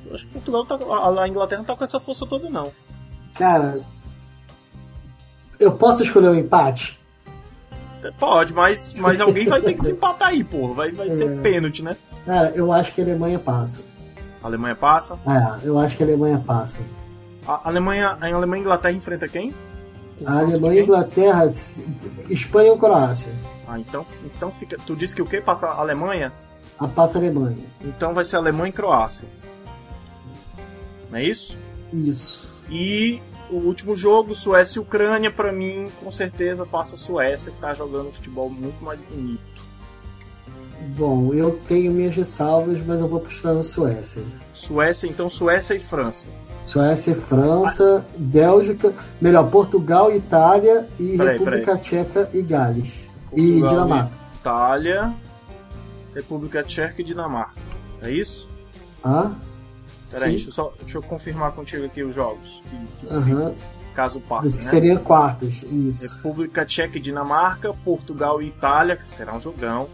Eu 0.07 0.15
acho 0.15 0.27
que 0.27 0.33
Portugal 0.33 0.65
tá, 0.65 0.75
a 0.75 1.23
a 1.23 1.29
Inglaterra 1.29 1.61
não 1.61 1.67
tá 1.67 1.77
com 1.77 1.85
essa 1.85 2.01
força 2.01 2.27
toda, 2.27 2.51
não. 2.51 2.73
Cara, 3.35 3.81
eu 5.63 5.73
posso 5.73 6.03
escolher 6.03 6.29
um 6.31 6.35
empate? 6.35 6.99
Pode, 8.19 8.53
mas, 8.53 8.95
mas 8.95 9.21
alguém 9.21 9.47
vai 9.47 9.61
ter 9.63 9.75
que 9.75 9.81
desempatar 9.83 10.29
aí, 10.29 10.43
pô. 10.43 10.75
Vai, 10.75 10.91
vai 10.93 11.09
ter 11.09 11.31
É. 11.31 11.41
pênalti, 11.41 11.83
né? 11.83 11.97
Cara, 12.27 12.51
eu 12.55 12.73
acho 12.73 12.93
que 12.95 13.01
a 13.01 13.05
Alemanha 13.05 13.39
passa. 13.39 13.81
A 14.43 14.47
Alemanha 14.47 14.75
passa. 14.75 15.19
É, 15.27 15.67
eu 15.67 15.79
acho 15.79 15.97
que 15.97 16.03
a 16.03 16.07
Alemanha 16.07 16.43
passa. 16.45 16.81
A 17.47 17.69
Alemanha, 17.69 18.17
a 18.21 18.27
Alemanha 18.35 18.61
e 18.61 18.65
Inglaterra 18.65 18.95
enfrenta 18.95 19.29
quem? 19.29 19.53
A 20.27 20.39
Alemanha 20.39 20.81
e 20.81 20.83
Inglaterra, 20.85 21.49
Espanha 22.29 22.73
ou 22.73 22.79
Croácia? 22.79 23.33
Ah, 23.69 23.79
então, 23.79 24.05
então 24.25 24.51
fica. 24.53 24.77
Tu 24.87 24.95
disse 24.97 25.15
que 25.15 25.23
o 25.23 25.27
quê? 25.27 25.41
Passa 25.41 25.67
a 25.67 25.81
Alemanha? 25.81 26.33
A 26.79 26.87
passa 26.89 27.19
a 27.19 27.21
Alemanha. 27.21 27.57
Então 27.85 28.13
vai 28.15 28.25
ser 28.25 28.37
Alemanha 28.37 28.71
e 28.71 28.73
Croácia. 28.73 29.27
Não 31.11 31.19
é 31.19 31.25
isso? 31.25 31.57
Isso. 31.93 32.49
E 32.71 33.21
o 33.53 33.67
último 33.67 33.95
jogo, 33.95 34.35
Suécia 34.35 34.79
e 34.79 34.83
Ucrânia, 34.83 35.31
pra 35.31 35.53
mim, 35.53 35.87
com 36.03 36.11
certeza 36.11 36.65
passa 36.65 36.95
a 36.95 36.99
Suécia, 36.99 37.53
que 37.53 37.61
tá 37.61 37.73
jogando 37.75 38.09
um 38.09 38.13
futebol 38.13 38.49
muito 38.49 38.83
mais 38.83 39.01
bonito. 39.01 39.41
Bom, 40.97 41.33
eu 41.33 41.61
tenho 41.69 41.93
minhas 41.93 42.15
ressalvas, 42.15 42.85
mas 42.85 43.01
eu 43.01 43.07
vou 43.07 43.19
apostar 43.21 43.55
na 43.55 43.63
Suécia. 43.63 44.23
Suécia, 44.53 45.07
então 45.09 45.29
Suécia 45.31 45.75
e 45.75 45.81
França. 45.81 46.29
Suécia, 46.67 47.15
França, 47.15 48.05
Bélgica, 48.17 48.95
melhor, 49.21 49.51
Portugal, 49.51 50.15
Itália 50.15 50.89
e 50.99 51.17
Peraí, 51.17 51.39
República 51.39 51.77
Tcheca 51.77 52.31
e 52.33 52.41
Gales. 52.41 53.01
e 53.33 53.61
Portugal 53.61 53.69
Dinamarca. 53.69 54.13
Itália, 54.41 55.15
República 56.15 56.63
Tcheca 56.63 57.01
e 57.01 57.05
Dinamarca. 57.05 57.61
É 58.01 58.11
isso? 58.11 58.49
Ah? 59.05 59.33
Peraí, 60.13 60.31
deixa 60.31 60.49
eu, 60.49 60.53
só, 60.53 60.73
deixa 60.79 60.99
eu 60.99 61.03
confirmar 61.03 61.53
contigo 61.53 61.87
aqui 61.87 62.03
os 62.03 62.15
jogos. 62.15 62.63
Que, 62.69 63.07
que 63.07 63.95
caso 63.95 64.21
passe, 64.21 64.59
Que 64.59 64.65
né? 64.65 64.71
seria 64.71 64.99
quartas, 64.99 65.63
isso. 65.63 66.03
República 66.03 66.65
Tcheca 66.65 66.99
e 66.99 67.01
Dinamarca, 67.01 67.73
Portugal 67.85 68.41
e 68.43 68.47
Itália, 68.47 68.97
que 68.97 69.05
será 69.05 69.35
um 69.35 69.41
jogão. 69.41 69.89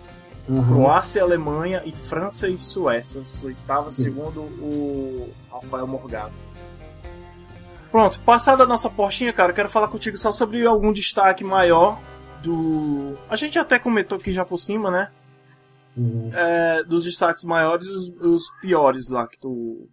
Aham. 0.51 0.75
Croácia 0.75 1.21
e 1.21 1.23
Alemanha 1.23 1.83
e 1.85 1.93
França 1.93 2.49
e 2.49 2.57
Suécia, 2.57 3.21
as 3.21 3.45
oitavas, 3.45 3.95
segundo 3.95 4.41
o 4.41 5.31
Rafael 5.53 5.87
Morgado. 5.87 6.33
Pronto, 7.91 8.21
passada 8.23 8.65
a 8.65 8.67
nossa 8.67 8.89
portinha, 8.91 9.33
cara, 9.33 9.53
quero 9.53 9.69
falar 9.69 9.89
contigo 9.89 10.17
só 10.17 10.33
sobre 10.33 10.67
algum 10.67 10.93
destaque 10.93 11.45
maior 11.45 12.01
do. 12.43 13.15
A 13.29 13.37
gente 13.37 13.59
até 13.59 13.79
comentou 13.79 14.17
aqui 14.19 14.33
já 14.33 14.45
por 14.45 14.59
cima, 14.59 14.91
né? 14.91 15.11
Uhum. 15.97 16.31
É, 16.33 16.85
dos 16.85 17.05
destaques 17.05 17.45
maiores 17.45 17.87
e 17.87 17.91
os, 17.91 18.09
os 18.21 18.43
piores 18.61 19.09
lá 19.09 19.27
que 19.27 19.39
tu 19.39 19.89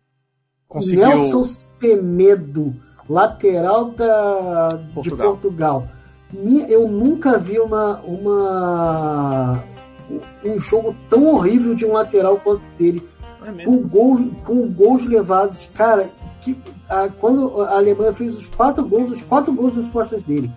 conseguiu. 0.67 1.07
Nelson 1.07 1.43
Semedo, 1.79 2.73
lateral 3.09 3.85
da, 3.91 4.67
de 4.69 4.91
Portugal. 4.93 5.27
Portugal. 5.31 5.87
Mi- 6.33 6.65
Eu 6.69 6.87
nunca 6.87 7.37
vi 7.37 7.59
uma, 7.59 7.99
uma 8.01 9.63
um 10.43 10.59
jogo 10.59 10.95
tão 11.09 11.27
horrível 11.27 11.73
de 11.75 11.85
um 11.85 11.93
lateral 11.93 12.37
quanto 12.37 12.61
dele. 12.77 13.07
É 13.45 13.63
com, 13.63 13.77
gol, 13.77 14.31
com 14.43 14.67
gols 14.71 15.05
levados. 15.05 15.69
Cara, 15.75 16.09
que, 16.41 16.57
a- 16.89 17.09
quando 17.19 17.61
a 17.61 17.75
Alemanha 17.77 18.11
fez 18.13 18.35
os 18.35 18.47
quatro 18.47 18.83
gols, 18.83 19.11
os 19.11 19.21
quatro 19.21 19.53
gols 19.53 19.75
nas 19.77 19.89
costas 19.89 20.23
dele. 20.23 20.51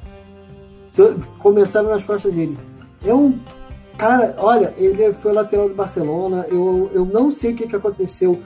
Começaram 1.39 1.91
nas 1.91 2.03
costas 2.03 2.33
dele. 2.35 2.57
É 3.05 3.13
um. 3.15 3.39
Cara, 3.97 4.35
olha, 4.39 4.73
ele 4.77 5.13
foi 5.15 5.33
lateral 5.33 5.69
do 5.69 5.75
Barcelona. 5.75 6.47
Eu, 6.49 6.91
eu 6.93 7.05
não 7.05 7.31
sei 7.31 7.53
o 7.53 7.57
que, 7.57 7.67
que 7.69 7.77
aconteceu 7.77 8.41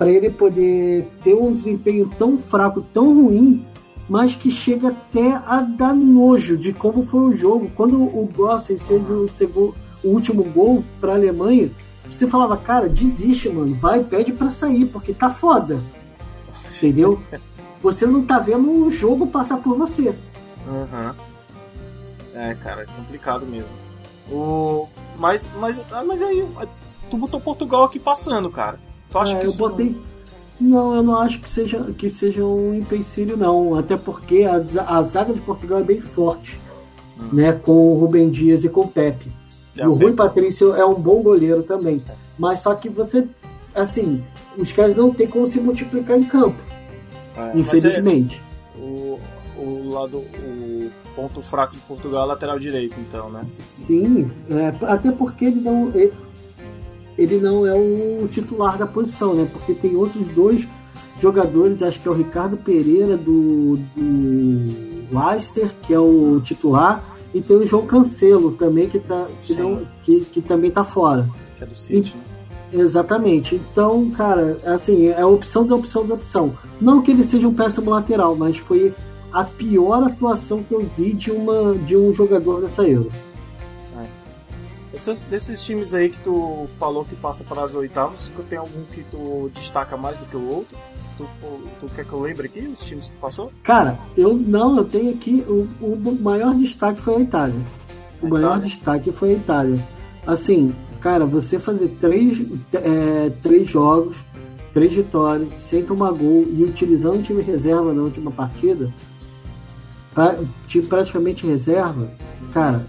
para 0.00 0.10
ele 0.10 0.30
poder 0.30 1.06
ter 1.22 1.34
um 1.34 1.52
desempenho 1.52 2.10
tão 2.18 2.38
fraco, 2.38 2.80
tão 2.80 3.12
ruim, 3.12 3.66
mas 4.08 4.34
que 4.34 4.50
chega 4.50 4.88
até 4.88 5.34
a 5.44 5.60
dar 5.60 5.94
nojo 5.94 6.56
de 6.56 6.72
como 6.72 7.04
foi 7.04 7.20
o 7.20 7.36
jogo. 7.36 7.70
Quando 7.76 8.02
o 8.02 8.26
Gossens 8.34 8.86
fez 8.86 9.10
o, 9.10 9.28
segundo, 9.28 9.74
o 10.02 10.08
último 10.08 10.42
gol 10.42 10.82
para 10.98 11.12
a 11.12 11.16
Alemanha, 11.16 11.70
você 12.10 12.26
falava, 12.26 12.56
cara, 12.56 12.88
desiste, 12.88 13.50
mano, 13.50 13.74
vai, 13.74 14.02
pede 14.02 14.32
pra 14.32 14.50
sair, 14.50 14.86
porque 14.86 15.12
tá 15.12 15.28
foda. 15.28 15.82
Entendeu? 16.74 17.20
Você 17.82 18.06
não 18.06 18.24
tá 18.24 18.38
vendo 18.38 18.70
o 18.70 18.90
jogo 18.90 19.26
passar 19.26 19.58
por 19.58 19.76
você. 19.76 20.08
Uhum. 20.66 21.14
É, 22.32 22.54
cara, 22.54 22.84
é 22.84 22.86
complicado 22.86 23.44
mesmo. 23.44 23.68
O... 24.32 24.88
Mas, 25.18 25.46
mas, 25.58 25.78
ah, 25.92 26.02
mas 26.02 26.22
aí, 26.22 26.48
tu 27.10 27.18
botou 27.18 27.38
Portugal 27.38 27.84
aqui 27.84 27.98
passando, 27.98 28.48
cara. 28.48 28.88
Tu 29.10 29.18
acha 29.18 29.36
É, 29.36 29.40
que 29.40 29.46
eu 29.46 29.52
botei. 29.54 29.96
Não, 30.60 30.94
eu 30.94 31.02
não 31.02 31.16
acho 31.18 31.40
que 31.40 31.48
seja, 31.48 31.80
que 31.96 32.10
seja 32.10 32.44
um 32.44 32.74
empecilho, 32.74 33.36
não. 33.36 33.74
Até 33.76 33.96
porque 33.96 34.44
a, 34.44 34.62
a 34.86 35.02
zaga 35.02 35.32
de 35.32 35.40
Portugal 35.40 35.80
é 35.80 35.82
bem 35.82 36.00
forte. 36.00 36.58
Né, 37.32 37.52
com 37.52 37.72
o 37.72 37.98
Rubem 37.98 38.30
Dias 38.30 38.64
e 38.64 38.68
com 38.70 38.80
o 38.80 38.88
Pepe. 38.88 39.30
É, 39.76 39.82
e 39.84 39.86
o 39.86 39.92
Rui. 39.92 40.14
Patrício 40.14 40.74
é 40.74 40.84
um 40.86 40.94
bom 40.94 41.22
goleiro 41.22 41.62
também. 41.62 42.02
Mas 42.38 42.60
só 42.60 42.74
que 42.74 42.88
você, 42.88 43.26
assim, 43.74 44.24
os 44.56 44.72
caras 44.72 44.96
não 44.96 45.12
tem 45.12 45.26
como 45.26 45.46
se 45.46 45.60
multiplicar 45.60 46.18
em 46.18 46.24
campo, 46.24 46.56
É, 47.36 47.40
mas 47.40 47.54
é- 47.54 47.58
infelizmente. 47.60 48.40
o, 48.74 49.18
o 49.58 49.90
lado 49.92 50.16
o 50.18 50.90
ponto 51.14 51.42
fraco 51.42 51.74
de 51.74 51.80
Portugal 51.80 52.22
é 52.24 52.26
lateral 52.28 52.58
direito 52.58 52.94
então 52.98 53.28
né 53.28 53.44
Sim, 53.66 54.30
é, 54.50 54.72
até 54.86 55.12
porque 55.12 55.44
ele 55.46 55.60
não, 55.60 55.88
ele, 55.94 56.12
ele 57.20 57.38
não 57.38 57.66
é 57.66 57.74
o 57.74 58.26
titular 58.28 58.78
da 58.78 58.86
posição, 58.86 59.34
né? 59.34 59.46
Porque 59.52 59.74
tem 59.74 59.94
outros 59.94 60.26
dois 60.28 60.66
jogadores, 61.20 61.82
acho 61.82 62.00
que 62.00 62.08
é 62.08 62.10
o 62.10 62.14
Ricardo 62.14 62.56
Pereira 62.56 63.16
do, 63.16 63.78
do 63.94 65.10
Leicester, 65.12 65.70
que 65.82 65.92
é 65.92 65.98
o 65.98 66.40
titular, 66.42 67.04
e 67.34 67.40
tem 67.40 67.56
o 67.56 67.66
João 67.66 67.86
Cancelo 67.86 68.52
também, 68.52 68.88
que, 68.88 68.98
tá, 68.98 69.26
que, 69.42 69.54
não, 69.54 69.86
que, 70.02 70.20
que 70.22 70.40
também 70.40 70.70
tá 70.70 70.82
fora. 70.82 71.28
que 71.58 71.64
é 71.64 71.66
do 71.66 71.76
City 71.76 72.16
né? 72.16 72.30
Exatamente. 72.72 73.56
Então, 73.56 74.10
cara, 74.10 74.56
assim, 74.64 75.08
é 75.08 75.20
a 75.20 75.26
opção 75.26 75.66
da 75.66 75.74
opção 75.74 76.06
da 76.06 76.14
opção. 76.14 76.56
Não 76.80 77.02
que 77.02 77.10
ele 77.10 77.24
seja 77.24 77.48
um 77.48 77.54
péssimo 77.54 77.90
lateral, 77.90 78.36
mas 78.36 78.56
foi 78.56 78.94
a 79.32 79.44
pior 79.44 80.04
atuação 80.04 80.62
que 80.62 80.72
eu 80.72 80.80
vi 80.96 81.12
de, 81.12 81.30
uma, 81.30 81.74
de 81.74 81.96
um 81.96 82.14
jogador 82.14 82.60
dessa 82.60 82.82
Euro. 82.82 83.10
Esses, 84.92 85.22
desses 85.22 85.62
times 85.62 85.94
aí 85.94 86.10
que 86.10 86.18
tu 86.20 86.68
falou 86.78 87.04
que 87.04 87.14
passa 87.16 87.44
para 87.44 87.62
as 87.62 87.74
oitavas 87.74 88.30
tem 88.48 88.58
algum 88.58 88.84
que 88.86 89.04
tu 89.04 89.50
destaca 89.54 89.96
mais 89.96 90.18
do 90.18 90.26
que 90.26 90.36
o 90.36 90.48
outro 90.48 90.76
tu, 91.16 91.26
tu 91.80 91.86
quer 91.94 92.04
que 92.04 92.12
eu 92.12 92.20
lembre 92.20 92.46
aqui 92.46 92.60
os 92.60 92.80
times 92.84 93.06
que 93.06 93.12
tu 93.12 93.20
passou 93.20 93.52
Cara, 93.62 93.98
eu 94.16 94.34
não, 94.34 94.76
eu 94.78 94.84
tenho 94.84 95.12
aqui 95.12 95.44
o, 95.46 95.68
o 95.80 96.18
maior 96.20 96.54
destaque 96.54 97.00
foi 97.00 97.16
a 97.16 97.20
Itália. 97.20 97.60
O 98.20 98.26
A 98.26 98.30
maior 98.30 98.56
Itália? 98.56 98.66
destaque 98.68 99.12
foi 99.12 99.30
a 99.30 99.34
Itália. 99.34 99.88
Assim, 100.26 100.74
cara, 101.00 101.24
você 101.24 101.58
fazer 101.58 101.88
três, 102.00 102.40
é, 102.72 103.30
três 103.42 103.70
jogos, 103.70 104.16
três 104.72 104.92
vitórias, 104.92 105.48
sem 105.58 105.84
tomar 105.84 106.10
gol 106.12 106.46
e 106.50 106.64
utilizando 106.64 107.20
o 107.20 107.22
time 107.22 107.42
reserva 107.42 107.92
na 107.92 108.02
última 108.02 108.30
partida, 108.30 108.92
pra, 110.14 110.36
time 110.68 110.86
praticamente 110.86 111.46
reserva, 111.46 112.10
cara, 112.52 112.84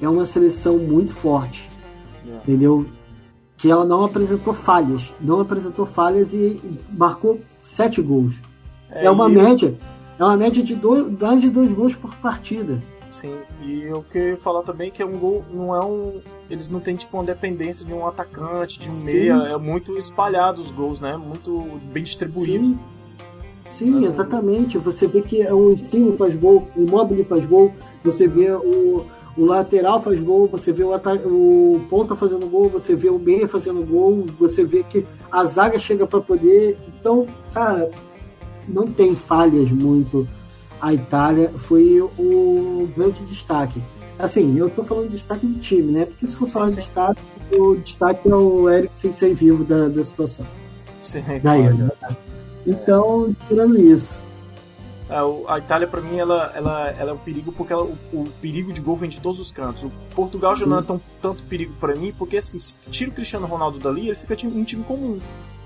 é 0.00 0.08
uma 0.08 0.26
seleção 0.26 0.78
muito 0.78 1.12
forte, 1.12 1.68
entendeu? 2.24 2.86
Que 3.56 3.70
ela 3.70 3.84
não 3.84 4.04
apresentou 4.04 4.54
falhas, 4.54 5.12
não 5.20 5.40
apresentou 5.40 5.84
falhas 5.86 6.32
e 6.32 6.60
marcou 6.90 7.40
sete 7.60 8.00
gols. 8.00 8.34
É, 8.90 9.10
uma 9.10 9.28
e- 9.28 9.34
média. 9.34 9.74
É 10.18 10.24
uma 10.24 10.36
média 10.36 10.62
de 10.62 10.74
dois, 10.74 11.06
mais 11.18 11.40
de 11.40 11.48
dois 11.48 11.72
gols 11.72 11.94
por 11.94 12.14
partida. 12.16 12.82
Sim, 13.12 13.36
e 13.62 13.82
eu 13.82 14.04
queria 14.04 14.36
falar 14.36 14.62
também 14.62 14.90
que 14.90 15.02
é 15.02 15.06
um 15.06 15.18
gol, 15.18 15.44
não 15.52 15.74
é 15.74 15.84
um. 15.84 16.20
Eles 16.48 16.68
não 16.68 16.78
têm 16.78 16.94
tipo 16.94 17.16
uma 17.16 17.24
dependência 17.24 17.84
de 17.84 17.92
um 17.92 18.06
atacante, 18.06 18.78
de 18.78 18.88
um 18.88 18.92
Sim. 18.92 19.04
meia, 19.04 19.32
é 19.50 19.56
muito 19.56 19.96
espalhado 19.98 20.62
os 20.62 20.70
gols, 20.70 21.00
né? 21.00 21.16
Muito 21.16 21.78
bem 21.92 22.02
distribuído. 22.02 22.64
Sim, 22.64 22.78
Sim 23.70 24.04
exatamente. 24.04 24.78
Você 24.78 25.06
vê 25.06 25.22
que 25.22 25.42
o 25.52 25.72
Insigne 25.72 26.16
faz 26.16 26.36
gol, 26.36 26.68
o 26.76 26.82
Immobile 26.82 27.24
faz 27.24 27.44
gol, 27.44 27.72
você 28.04 28.28
vê 28.28 28.50
o, 28.52 29.04
o 29.38 29.44
lateral 29.44 30.02
faz 30.02 30.20
gol, 30.20 30.48
você 30.48 30.72
vê 30.72 30.82
o, 30.82 30.92
o 30.92 31.80
ponta 31.88 32.16
fazendo 32.16 32.46
gol, 32.48 32.68
você 32.68 32.96
vê 32.96 33.08
o 33.08 33.20
meia 33.20 33.46
fazendo 33.46 33.86
gol, 33.86 34.24
você 34.38 34.64
vê 34.64 34.82
que 34.82 35.06
a 35.30 35.44
zaga 35.44 35.78
chega 35.78 36.06
para 36.06 36.20
poder. 36.20 36.76
Então, 36.98 37.24
cara, 37.54 37.88
não 38.66 38.88
tem 38.88 39.14
falhas 39.14 39.70
muito. 39.70 40.26
A 40.80 40.92
Itália 40.92 41.52
foi 41.56 42.00
o 42.00 42.88
grande 42.96 43.24
destaque. 43.24 43.80
Assim, 44.18 44.58
eu 44.58 44.68
tô 44.68 44.82
falando 44.82 45.06
de 45.06 45.12
destaque 45.12 45.46
do 45.46 45.60
time, 45.60 45.92
né? 45.92 46.04
Porque 46.06 46.26
se 46.26 46.34
for 46.34 46.48
falar 46.48 46.70
de 46.70 46.76
destaque, 46.76 47.22
o 47.56 47.76
destaque 47.76 48.28
é 48.28 48.34
o 48.34 48.68
Eric 48.68 48.92
sem 48.96 49.12
ser 49.12 49.34
vivo 49.34 49.62
da, 49.62 49.86
da 49.86 50.02
situação. 50.02 50.44
Sim, 51.00 51.22
Da 51.42 51.52
olha. 51.52 51.68
Euro. 51.68 51.92
Então, 52.66 53.36
tirando 53.46 53.78
isso. 53.78 54.27
É, 55.10 55.16
a 55.52 55.58
Itália, 55.58 55.86
pra 55.88 56.00
mim, 56.02 56.16
ela, 56.18 56.52
ela, 56.54 56.90
ela 56.90 57.10
é 57.10 57.14
um 57.14 57.18
perigo 57.18 57.50
porque 57.52 57.72
ela- 57.72 57.82
o, 57.84 57.96
o 58.12 58.24
perigo 58.42 58.72
de 58.72 58.80
gol 58.80 58.94
vem 58.96 59.08
de 59.08 59.20
todos 59.20 59.40
os 59.40 59.50
cantos. 59.50 59.82
O 59.84 59.90
Portugal 60.14 60.54
já 60.54 60.64
Sim. 60.64 60.70
não 60.70 60.78
é 60.78 60.82
tão, 60.82 61.00
tanto 61.22 61.42
perigo 61.44 61.72
pra 61.80 61.94
mim, 61.94 62.12
porque 62.18 62.36
assim, 62.36 62.58
se 62.58 62.74
tira 62.90 63.10
o 63.10 63.14
Cristiano 63.14 63.46
Ronaldo 63.46 63.78
dali, 63.78 64.08
ele 64.08 64.16
fica 64.16 64.36
um 64.46 64.64
time 64.64 64.84
comum. 64.84 65.18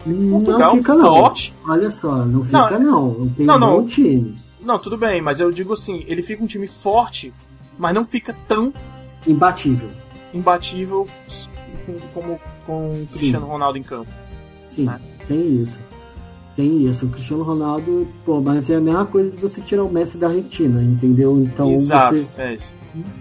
Não 0.07 0.31
Portugal 0.42 0.76
fica 0.76 0.94
não. 0.94 1.16
forte. 1.16 1.55
Olha 1.68 1.90
só, 1.90 2.12
não 2.16 2.24
Não, 2.24 2.44
fica 2.44 2.78
não. 2.78 3.28
Tem 3.37 3.46
não, 3.46 3.57
um 3.57 3.59
não. 3.59 3.81
bom 3.83 3.87
time. 3.87 4.35
Não, 4.61 4.78
tudo 4.78 4.96
bem, 4.96 5.20
mas 5.20 5.40
eu 5.40 5.50
digo 5.50 5.72
assim, 5.72 6.05
ele 6.07 6.22
fica 6.22 6.42
um 6.42 6.46
time 6.46 6.68
forte, 6.68 7.33
mas 7.78 7.92
não 7.94 8.05
fica 8.05 8.35
tão 8.46 8.72
Imbatível. 9.26 9.88
imbatível 10.33 11.07
com- 11.87 11.96
como 12.14 12.40
com 12.66 12.88
o 12.88 13.07
Cristiano 13.12 13.46
Ronaldo 13.46 13.76
em 13.78 13.83
campo. 13.83 14.11
Sim, 14.66 14.88
É. 14.88 14.98
tem 15.26 15.62
isso. 15.62 15.78
Tem 16.56 16.86
isso. 16.86 17.06
O 17.06 17.08
Cristiano 17.08 17.42
Ronaldo, 17.42 18.06
pô, 18.24 18.40
mas 18.40 18.68
é 18.68 18.76
a 18.76 18.80
mesma 18.80 19.06
coisa 19.06 19.30
de 19.30 19.36
você 19.40 19.60
tirar 19.60 19.84
o 19.84 19.90
Messi 19.92 20.18
da 20.18 20.26
Argentina, 20.28 20.82
entendeu? 20.82 21.40
Então 21.42 21.70
Exato, 21.70 22.16
você, 22.18 22.26
é 22.38 22.54
isso. 22.54 22.74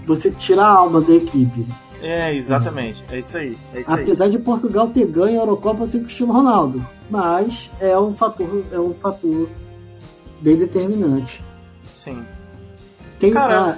você 0.05 0.31
tira 0.31 0.63
a 0.63 0.69
alma 0.69 0.99
da 1.01 1.13
equipe. 1.13 1.65
É, 2.01 2.33
exatamente. 2.35 3.03
É 3.09 3.19
isso 3.19 3.37
aí. 3.37 3.55
É 3.73 3.81
isso 3.81 3.91
aí. 3.93 4.03
Apesar 4.03 4.27
de 4.27 4.39
Portugal 4.39 4.87
ter 4.89 5.05
ganho 5.05 5.39
a 5.39 5.43
Eurocopa 5.43 5.87
sem 5.87 6.01
Cristiano 6.03 6.33
Ronaldo. 6.33 6.85
Mas 7.09 7.69
é 7.79 7.97
um 7.97 8.13
fator, 8.13 8.63
é 8.71 8.79
um 8.79 8.93
fator 8.95 9.47
bem 10.41 10.55
determinante. 10.57 11.41
Sim. 11.95 12.17
Tem, 13.19 13.31
Cara, 13.31 13.77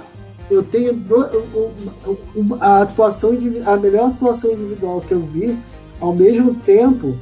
eu 0.50 0.62
tenho 0.62 0.94
do, 0.94 1.16
um- 1.54 2.16
um- 2.40 2.56
a 2.60 2.82
atuação 2.82 3.30
a 3.66 3.76
melhor 3.76 4.10
atuação 4.10 4.52
individual 4.52 5.00
que 5.02 5.12
eu 5.12 5.20
vi, 5.20 5.56
ao 6.00 6.14
mesmo 6.14 6.54
tempo 6.54 7.16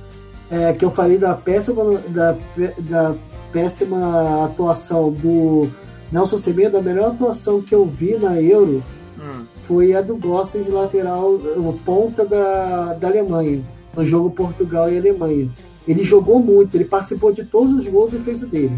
é, 0.53 0.73
que 0.75 0.85
eu 0.85 0.91
falei 0.91 1.17
da 1.19 1.35
péssima 1.35 1.99
da, 2.09 2.37
da 2.79 3.15
péssima 3.51 4.45
atuação 4.45 5.11
do 5.11 5.69
Nelson 6.13 6.37
Semedo, 6.39 6.77
a 6.77 6.83
melhor 6.83 7.09
atuação 7.13 7.61
que 7.63 7.75
eu 7.75 7.85
vi 7.87 8.17
na 8.19 8.41
Euro 8.41 8.83
Hum, 9.19 9.45
foi 9.69 9.95
a 9.95 10.01
do 10.03 10.17
Gossens 10.17 10.67
de 10.67 10.73
lateral, 10.73 11.39
ponta 11.85 12.25
da, 12.25 12.93
da 12.95 13.07
Alemanha, 13.09 13.63
no 13.97 14.05
jogo 14.05 14.31
Portugal 14.31 14.91
e 14.91 14.99
Alemanha. 14.99 15.49
Ele 15.87 16.03
jogou 16.03 16.41
muito, 16.41 16.75
ele 16.77 16.85
participou 16.85 17.31
de 17.33 17.45
todos 17.45 17.73
os 17.73 17.87
gols 17.87 18.13
e 18.13 18.19
fez 18.19 18.43
o 18.43 18.47
dele. 18.47 18.77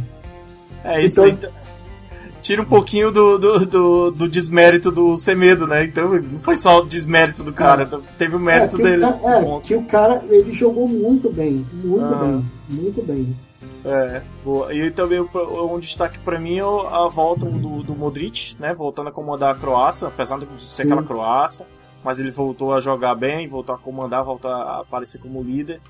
É 0.84 1.02
isso 1.02 1.24
Então- 1.26 1.48
aí. 1.48 1.54
Tira 2.44 2.60
um 2.60 2.66
pouquinho 2.66 3.10
do, 3.10 3.38
do, 3.38 3.64
do, 3.64 4.10
do 4.10 4.28
desmérito 4.28 4.92
do 4.92 5.16
Semedo, 5.16 5.66
né? 5.66 5.84
Então 5.84 6.12
não 6.12 6.40
foi 6.40 6.58
só 6.58 6.80
o 6.80 6.84
desmérito 6.86 7.42
do 7.42 7.54
cara, 7.54 7.86
teve 8.18 8.36
o 8.36 8.38
mérito 8.38 8.76
que 8.76 8.82
dele. 8.82 9.02
O 9.02 9.18
cara, 9.18 9.38
é, 9.38 9.60
que 9.60 9.74
o 9.74 9.82
cara, 9.84 10.22
ele 10.28 10.52
jogou 10.52 10.86
muito 10.86 11.32
bem, 11.32 11.66
muito 11.72 12.04
Ah. 12.04 12.18
bem, 12.18 12.44
muito 12.68 13.02
bem. 13.02 13.34
É, 13.82 14.20
boa. 14.44 14.74
E 14.74 14.90
também 14.90 15.20
um 15.20 15.78
destaque 15.78 16.18
pra 16.18 16.38
mim 16.38 16.58
é 16.58 16.62
a 16.62 17.08
volta 17.08 17.46
do, 17.46 17.82
do 17.82 17.94
Modric, 17.94 18.56
né? 18.60 18.74
Voltando 18.74 19.08
a 19.08 19.12
comandar 19.12 19.54
a 19.54 19.58
Croácia, 19.58 20.06
apesar 20.08 20.38
de 20.38 20.46
ser 20.60 20.68
Sim. 20.68 20.82
aquela 20.82 21.02
Croácia, 21.02 21.64
mas 22.04 22.18
ele 22.20 22.30
voltou 22.30 22.74
a 22.74 22.80
jogar 22.80 23.14
bem, 23.14 23.48
voltou 23.48 23.74
a 23.74 23.78
comandar, 23.78 24.22
voltou 24.22 24.50
a 24.50 24.80
aparecer 24.80 25.18
como 25.18 25.42
líder. 25.42 25.80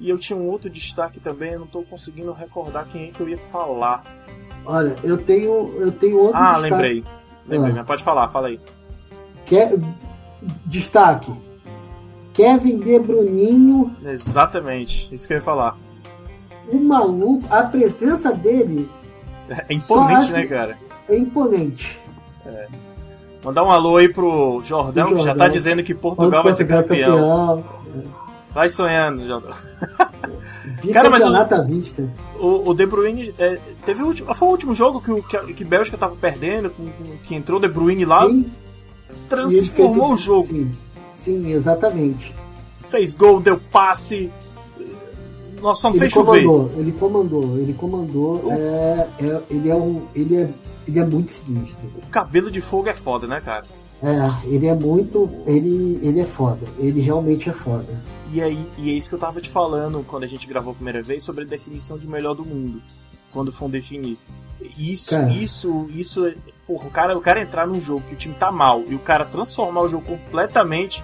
E 0.00 0.10
eu 0.10 0.18
tinha 0.18 0.36
um 0.36 0.48
outro 0.48 0.68
destaque 0.68 1.20
também, 1.20 1.52
eu 1.52 1.60
não 1.60 1.66
tô 1.68 1.84
conseguindo 1.84 2.32
recordar 2.32 2.88
quem 2.90 3.04
é 3.04 3.10
que 3.12 3.20
eu 3.20 3.28
ia 3.28 3.38
falar. 3.52 4.02
Olha, 4.64 4.94
eu 5.02 5.18
tenho, 5.18 5.74
eu 5.78 5.90
tenho 5.92 6.18
outro 6.18 6.36
Ah, 6.36 6.52
destaque. 6.52 6.70
lembrei. 6.70 7.04
Lembrei, 7.48 7.72
Ah. 7.72 7.74
mas 7.78 7.86
pode 7.86 8.02
falar, 8.02 8.28
fala 8.28 8.48
aí. 8.48 8.60
Que- 9.46 9.78
destaque. 10.66 11.32
Kevin 12.32 12.78
De 12.78 12.98
Bruninho, 12.98 13.94
Exatamente, 14.04 15.14
isso 15.14 15.26
que 15.26 15.34
eu 15.34 15.38
ia 15.38 15.42
falar. 15.44 15.76
o 16.72 16.78
maluco, 16.78 17.44
a 17.50 17.62
presença 17.64 18.32
dele 18.32 18.88
É 19.48 19.74
imponente, 19.74 20.26
Só 20.26 20.32
né, 20.32 20.46
cara? 20.46 20.78
é 21.08 21.16
imponente. 21.18 22.00
Mandar 23.44 23.64
um 23.64 23.70
alô 23.70 23.96
aí 23.96 24.08
pro 24.08 24.62
Jordão, 24.64 25.04
Pro 25.06 25.16
que 25.16 25.22
já 25.22 25.28
Jordão. 25.30 25.46
tá 25.46 25.52
dizendo 25.52 25.82
que 25.82 25.92
Portugal 25.94 26.42
vai 26.44 26.52
ser 26.52 26.64
Portugal 26.64 27.10
campeão. 27.10 27.56
campeão. 27.58 27.81
Vai 28.54 28.68
sonhando, 28.68 29.26
Jordão. 29.26 29.52
Cara, 30.92 31.08
mas 31.10 31.24
à 31.24 31.60
vista. 31.62 32.08
O, 32.38 32.70
o 32.70 32.74
De 32.74 32.84
Bruyne 32.86 33.32
é, 33.38 33.58
teve 33.84 34.02
o 34.02 34.06
último, 34.06 34.34
foi 34.34 34.48
o 34.48 34.50
último 34.50 34.74
jogo 34.74 35.00
que 35.00 35.10
o 35.10 35.22
que, 35.22 35.54
que 35.54 35.64
Bélgica 35.64 35.96
tava 35.96 36.14
perdendo, 36.16 36.70
com- 36.70 36.90
que 37.24 37.34
entrou 37.34 37.58
o 37.58 37.60
De 37.62 37.68
Bruyne 37.68 38.04
lá, 38.04 38.26
Sim, 38.26 38.50
transformou 39.28 40.08
fez 40.08 40.20
o 40.20 40.22
jogo, 40.22 40.48
Sim, 40.48 40.70
sim, 41.14 41.52
exatamente. 41.52 42.34
fez 42.90 43.14
gol, 43.14 43.40
deu 43.40 43.58
passe. 43.70 44.30
Nossa, 45.60 45.88
não 45.88 45.92
Ele 45.94 46.00
fez 46.00 46.12
chover. 46.12 46.44
comandou, 46.44 46.70
ele 46.80 46.92
comandou, 46.92 47.58
ele 47.58 47.72
comandou. 47.74 48.34
O- 48.46 48.52
É, 48.52 49.08
é- 49.20 49.42
ele 49.48 49.70
é 49.70 49.74
um, 49.74 50.02
ele 50.14 50.36
é 50.36 50.50
ele 50.88 50.98
é 50.98 51.04
muito 51.06 51.30
sinistro. 51.30 51.88
O 51.96 52.06
cabelo 52.10 52.50
de 52.50 52.60
fogo 52.60 52.88
é 52.88 52.94
foda, 52.94 53.26
né, 53.28 53.40
cara? 53.40 53.62
É, 54.02 54.48
ele 54.48 54.66
é 54.66 54.74
muito. 54.74 55.30
Ele, 55.46 56.00
ele 56.02 56.20
é 56.20 56.24
foda. 56.24 56.66
Ele 56.78 57.00
realmente 57.00 57.48
é 57.48 57.52
foda. 57.52 57.86
E, 58.32 58.42
aí, 58.42 58.66
e 58.76 58.90
é 58.90 58.94
isso 58.94 59.08
que 59.08 59.14
eu 59.14 59.18
tava 59.18 59.40
te 59.40 59.48
falando 59.48 60.04
quando 60.06 60.24
a 60.24 60.26
gente 60.26 60.46
gravou 60.46 60.72
a 60.72 60.74
primeira 60.74 61.00
vez 61.00 61.22
sobre 61.22 61.44
a 61.44 61.46
definição 61.46 61.96
de 61.96 62.06
melhor 62.06 62.34
do 62.34 62.44
mundo. 62.44 62.82
Quando 63.30 63.52
for 63.52 63.68
definir. 63.70 64.18
Isso, 64.76 65.10
cara. 65.10 65.30
isso, 65.30 65.88
isso. 65.94 66.26
É, 66.26 66.34
porra, 66.66 66.86
o 66.86 66.90
cara, 66.90 67.18
o 67.18 67.20
cara 67.20 67.40
entrar 67.40 67.66
num 67.66 67.80
jogo 67.80 68.02
que 68.08 68.14
o 68.14 68.16
time 68.16 68.34
tá 68.34 68.50
mal 68.50 68.82
e 68.88 68.94
o 68.94 68.98
cara 68.98 69.24
transformar 69.24 69.82
o 69.82 69.88
jogo 69.88 70.04
completamente. 70.04 71.02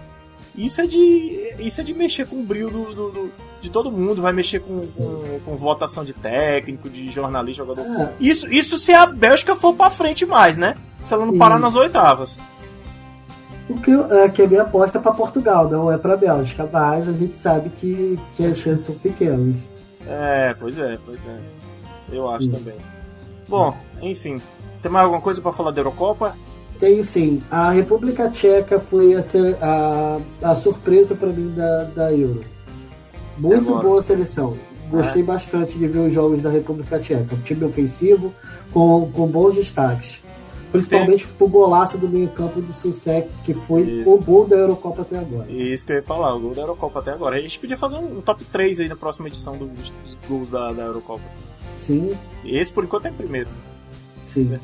Isso 0.56 0.80
é 0.80 0.86
de. 0.86 1.54
Isso 1.60 1.80
é 1.80 1.84
de 1.84 1.94
mexer 1.94 2.26
com 2.26 2.40
o 2.40 2.42
brilho 2.42 2.70
do, 2.70 2.94
do, 2.94 3.10
do 3.10 3.32
de 3.60 3.70
todo 3.70 3.90
mundo, 3.90 4.22
vai 4.22 4.32
mexer 4.32 4.60
com, 4.60 4.86
com, 4.88 5.40
com, 5.44 5.56
votação 5.56 6.04
de 6.04 6.12
técnico, 6.12 6.88
de 6.88 7.10
jornalista, 7.10 7.64
jogador. 7.64 7.84
É. 8.00 8.12
Isso, 8.20 8.52
isso 8.52 8.78
se 8.78 8.92
a 8.92 9.06
Bélgica 9.06 9.56
for 9.56 9.74
pra 9.74 9.90
frente 9.90 10.24
mais, 10.24 10.56
né? 10.56 10.76
Se 10.98 11.12
ela 11.12 11.26
não 11.26 11.36
parar 11.36 11.58
nas 11.58 11.74
oitavas. 11.74 12.38
O 13.68 13.78
que, 13.80 13.90
é, 13.92 14.28
que 14.28 14.42
a 14.42 14.46
minha 14.48 14.62
aposta 14.62 14.98
é 14.98 15.00
para 15.00 15.12
Portugal, 15.12 15.68
não 15.68 15.92
é 15.92 15.98
para 15.98 16.16
Bélgica, 16.16 16.68
mas 16.72 17.06
a 17.06 17.12
gente 17.12 17.36
sabe 17.36 17.68
que, 17.70 18.18
que 18.34 18.46
as 18.46 18.56
chances 18.58 18.86
são 18.86 18.94
pequenas. 18.94 19.56
É, 20.06 20.54
pois 20.58 20.78
é, 20.78 20.98
pois 21.04 21.20
é. 21.26 21.38
Eu 22.10 22.30
acho 22.30 22.46
sim. 22.46 22.50
também. 22.50 22.76
Bom, 23.46 23.76
enfim. 24.00 24.40
Tem 24.82 24.90
mais 24.90 25.04
alguma 25.04 25.20
coisa 25.20 25.40
para 25.40 25.52
falar 25.52 25.70
da 25.70 25.80
Eurocopa? 25.80 26.34
Tenho 26.78 27.04
sim. 27.04 27.42
A 27.50 27.70
República 27.70 28.30
Tcheca 28.30 28.78
foi 28.78 29.16
a, 29.16 29.24
a, 29.60 30.50
a 30.50 30.54
surpresa 30.54 31.14
para 31.14 31.28
mim 31.28 31.52
da, 31.54 31.84
da 31.84 32.12
Euro. 32.12 32.44
Muito 33.36 33.74
boa 33.82 34.00
seleção. 34.00 34.56
Gostei 34.90 35.22
é. 35.22 35.24
bastante 35.24 35.76
de 35.76 35.86
ver 35.86 35.98
os 35.98 36.12
jogos 36.12 36.40
da 36.40 36.48
República 36.48 36.98
Tcheca. 36.98 37.34
Um 37.34 37.40
time 37.42 37.64
ofensivo 37.64 38.32
com, 38.72 39.10
com 39.12 39.26
bons 39.26 39.56
destaques. 39.56 40.22
Principalmente 40.70 41.26
Tem... 41.26 41.36
pro 41.36 41.48
golaço 41.48 41.96
do 41.96 42.08
meio-campo 42.08 42.60
do 42.60 42.72
Susek, 42.72 43.30
que 43.42 43.54
foi 43.54 43.82
Isso. 43.82 44.10
o 44.10 44.22
gol 44.22 44.46
da 44.46 44.56
Eurocopa 44.56 45.02
até 45.02 45.18
agora. 45.18 45.50
Isso 45.50 45.86
que 45.86 45.92
eu 45.92 45.96
ia 45.96 46.02
falar, 46.02 46.34
o 46.34 46.40
gol 46.40 46.54
da 46.54 46.62
Eurocopa 46.62 46.98
até 46.98 47.12
agora. 47.12 47.36
A 47.36 47.40
gente 47.40 47.58
podia 47.58 47.76
fazer 47.76 47.96
um 47.96 48.20
top 48.20 48.44
3 48.44 48.80
aí 48.80 48.88
na 48.88 48.96
próxima 48.96 49.28
edição 49.28 49.56
dos, 49.56 49.70
dos 49.70 50.18
gols 50.28 50.50
da, 50.50 50.72
da 50.72 50.82
Eurocopa. 50.84 51.24
Sim. 51.78 52.14
Esse 52.44 52.72
por 52.72 52.84
enquanto 52.84 53.06
é 53.06 53.10
primeiro. 53.10 53.48
Sim. 54.26 54.58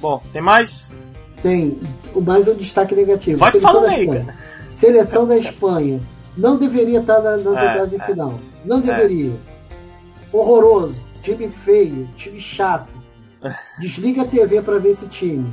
Bom, 0.00 0.20
tem 0.32 0.42
mais? 0.42 0.90
Tem. 1.40 1.78
Mais 2.22 2.48
um 2.48 2.54
destaque 2.54 2.94
negativo. 2.94 3.38
Vai 3.38 3.52
falando 3.52 3.86
aí, 3.86 4.06
cara. 4.06 4.34
Seleção 4.66 5.26
da 5.26 5.36
Espanha. 5.36 6.00
Não 6.36 6.56
deveria 6.56 7.00
estar 7.00 7.20
nas 7.20 7.46
é, 7.46 7.86
de 7.86 7.96
é. 7.96 8.04
final. 8.06 8.40
Não 8.64 8.78
é. 8.78 8.80
deveria. 8.80 9.32
Horroroso. 10.32 11.00
Time 11.22 11.48
feio. 11.48 12.08
Time 12.16 12.40
chato 12.40 12.99
Desliga 13.78 14.22
a 14.22 14.26
TV 14.26 14.62
para 14.62 14.78
ver 14.78 14.90
esse 14.90 15.06
time. 15.06 15.52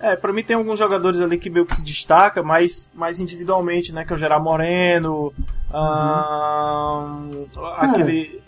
É, 0.00 0.14
pra 0.14 0.32
mim 0.32 0.44
tem 0.44 0.56
alguns 0.56 0.78
jogadores 0.78 1.20
ali 1.20 1.38
que 1.38 1.48
meio 1.48 1.64
que 1.64 1.74
se 1.74 1.82
destaca, 1.82 2.42
mais, 2.42 2.90
mais 2.94 3.18
individualmente, 3.18 3.94
né? 3.94 4.04
Que 4.04 4.12
é 4.12 4.16
o 4.16 4.18
Gerard 4.18 4.44
Moreno, 4.44 5.32
uhum. 5.72 7.40
aquele... 7.76 8.42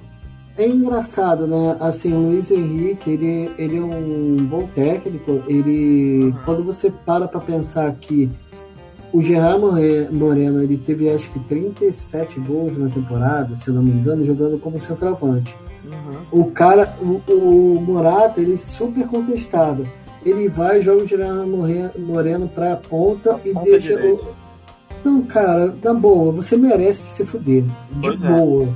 É 0.58 0.66
engraçado, 0.66 1.46
né? 1.46 1.76
Assim, 1.80 2.12
o 2.12 2.18
Luiz 2.18 2.50
Henrique, 2.50 3.10
ele, 3.10 3.50
ele 3.56 3.78
é 3.78 3.80
um 3.80 4.36
bom 4.36 4.66
técnico. 4.74 5.42
Ele, 5.46 6.24
uhum. 6.24 6.34
quando 6.44 6.64
você 6.64 6.90
para 6.90 7.28
pra 7.28 7.40
pensar 7.40 7.92
que 7.92 8.28
o 9.12 9.22
Gerard 9.22 9.60
Moreno, 10.10 10.62
ele 10.62 10.76
teve 10.76 11.08
acho 11.10 11.30
que 11.30 11.38
37 11.40 12.38
gols 12.40 12.76
na 12.76 12.88
temporada, 12.88 13.56
se 13.56 13.68
eu 13.68 13.74
não 13.74 13.82
me 13.82 13.90
engano, 13.90 14.24
jogando 14.24 14.58
como 14.58 14.78
centroavante. 14.78 15.56
Uhum. 15.84 16.40
O 16.40 16.50
cara, 16.50 16.94
o, 17.00 17.20
o 17.32 17.80
Morata, 17.80 18.40
ele 18.40 18.54
é 18.54 18.58
super 18.58 19.06
contestado. 19.06 19.88
Ele 20.24 20.48
vai, 20.48 20.82
joga 20.82 21.04
o 21.04 21.06
Gerard 21.06 21.48
Moreno 21.98 22.48
pra 22.48 22.76
ponta 22.76 23.40
e 23.44 23.52
ponta 23.52 23.70
deixa 23.70 23.94
o. 23.94 24.48
Não, 25.04 25.22
cara, 25.22 25.74
na 25.82 25.94
boa, 25.94 26.32
você 26.32 26.56
merece 26.56 27.02
se 27.02 27.24
fuder. 27.24 27.64
De 27.92 28.26
é. 28.26 28.36
boa. 28.36 28.68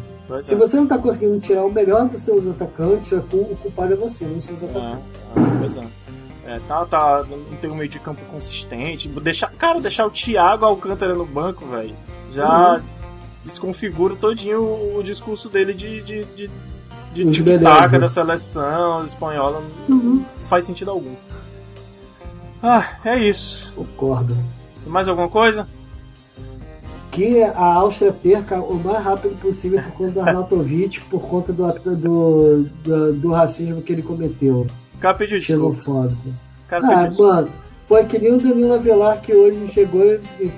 Se 0.43 0.55
é. 0.55 0.57
você 0.57 0.77
não 0.77 0.87
tá 0.87 0.97
conseguindo 0.97 1.39
tirar 1.41 1.65
o 1.65 1.73
melhor 1.73 2.09
dos 2.09 2.23
seus 2.23 2.47
atacantes, 2.47 3.13
o 3.13 3.57
culpado 3.57 3.93
é 3.93 3.97
você, 3.97 4.25
não 4.25 4.41
seus 4.41 4.63
atacantes. 4.63 5.05
É, 5.37 5.59
pois 5.59 5.77
é. 5.77 6.02
É, 6.45 6.59
tá, 6.67 6.85
tá, 6.87 7.25
não 7.29 7.57
tem 7.57 7.71
um 7.71 7.77
meio 7.77 7.89
de 7.89 8.01
campo 8.01 8.21
consistente. 8.31 9.09
Deixar, 9.09 9.51
cara, 9.53 9.81
deixar 9.81 10.07
o 10.07 10.11
Thiago 10.11 10.65
Alcântara 10.65 11.15
no 11.15 11.25
banco, 11.25 11.65
velho, 11.67 11.95
já 12.33 12.77
uhum. 12.77 12.83
desconfigura 13.45 14.17
todinho 14.17 14.61
o, 14.61 14.99
o 14.99 15.03
discurso 15.03 15.49
dele 15.49 15.73
de, 15.73 16.03
de, 16.03 16.25
de 16.25 16.51
de 17.13 17.31
tic-tac 17.31 17.99
da 17.99 18.09
seleção 18.09 19.05
espanhola 19.05 19.63
uhum. 19.89 19.97
não 19.97 20.25
faz 20.47 20.65
sentido 20.65 20.91
algum. 20.91 21.15
Ah, 22.63 22.97
é 23.05 23.19
isso. 23.19 23.73
Concordo. 23.75 24.37
Mais 24.87 25.09
alguma 25.09 25.29
coisa? 25.29 25.67
Que 27.11 27.43
a 27.43 27.75
Áustria 27.75 28.13
perca 28.13 28.59
o 28.59 28.75
mais 28.83 29.05
rápido 29.05 29.39
possível 29.41 29.83
por 29.83 29.93
conta 29.93 30.13
do 30.13 30.21
Arnautovic, 30.21 31.01
por 31.03 31.21
conta 31.21 31.53
do, 31.53 31.73
do, 31.73 32.63
do, 32.63 33.13
do, 33.13 33.31
racismo 33.33 33.83
que 33.83 33.93
ele 33.93 34.03
cometeu. 34.03 34.67
Cara 35.03 35.17
pediu 35.17 35.39
desculpa. 35.41 36.09
Cara 36.69 36.87
ah, 36.87 37.11
mano, 37.11 37.49
foi 37.89 38.05
que 38.05 38.21
nem 38.21 38.35
o 38.35 38.41
Danilo 38.41 38.75
Avelar 38.75 39.21
que 39.21 39.35
hoje 39.35 39.69
chegou 39.75 40.05
e 40.39 40.51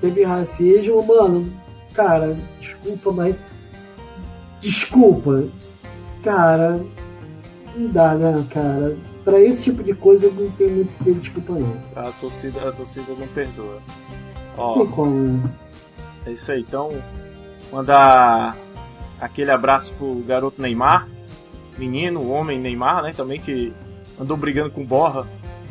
teve 0.00 0.24
racismo. 0.24 1.06
Mano, 1.06 1.52
cara, 1.92 2.34
desculpa, 2.58 3.12
mas. 3.12 3.36
Desculpa. 4.60 5.44
Cara, 6.24 6.80
não 7.76 7.88
dá, 7.90 8.14
né, 8.14 8.46
cara? 8.48 8.96
Pra 9.24 9.38
esse 9.38 9.64
tipo 9.64 9.84
de 9.84 9.92
coisa 9.92 10.26
eu 10.26 10.32
não 10.32 10.50
tenho 10.52 10.88
muito 11.00 11.20
desculpa, 11.20 11.52
não. 11.52 11.76
A 11.94 12.10
torcida, 12.12 12.68
a 12.68 12.72
torcida 12.72 13.12
não 13.18 13.28
perdoa. 13.28 13.78
Ó, 14.56 14.78
Tem 14.78 14.86
como. 14.86 15.50
É 16.24 16.30
isso 16.30 16.50
aí, 16.50 16.62
então. 16.62 16.92
Mandar 17.70 18.56
aquele 19.20 19.50
abraço 19.50 19.92
pro 19.98 20.14
garoto 20.26 20.62
Neymar, 20.62 21.08
menino, 21.78 22.30
homem 22.30 22.58
Neymar, 22.58 23.02
né? 23.02 23.12
Também 23.12 23.40
que 23.40 23.72
andou 24.20 24.36
brigando 24.36 24.70
com 24.70 24.84
Borra 24.84 25.26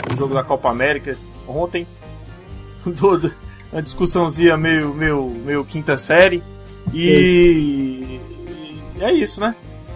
no 0.10 0.18
jogo 0.18 0.34
da 0.34 0.44
Copa 0.44 0.70
América 0.70 1.18
ontem. 1.48 1.86
uma 3.72 3.82
discussãozinha 3.82 4.58
meio, 4.58 4.94
meio, 4.94 5.30
meio 5.30 5.66
quinta 5.66 5.98
série. 5.98 6.44
E, 6.94 8.20
e 8.96 9.04
é 9.04 9.14
isso, 9.14 9.40
né? 9.40 9.56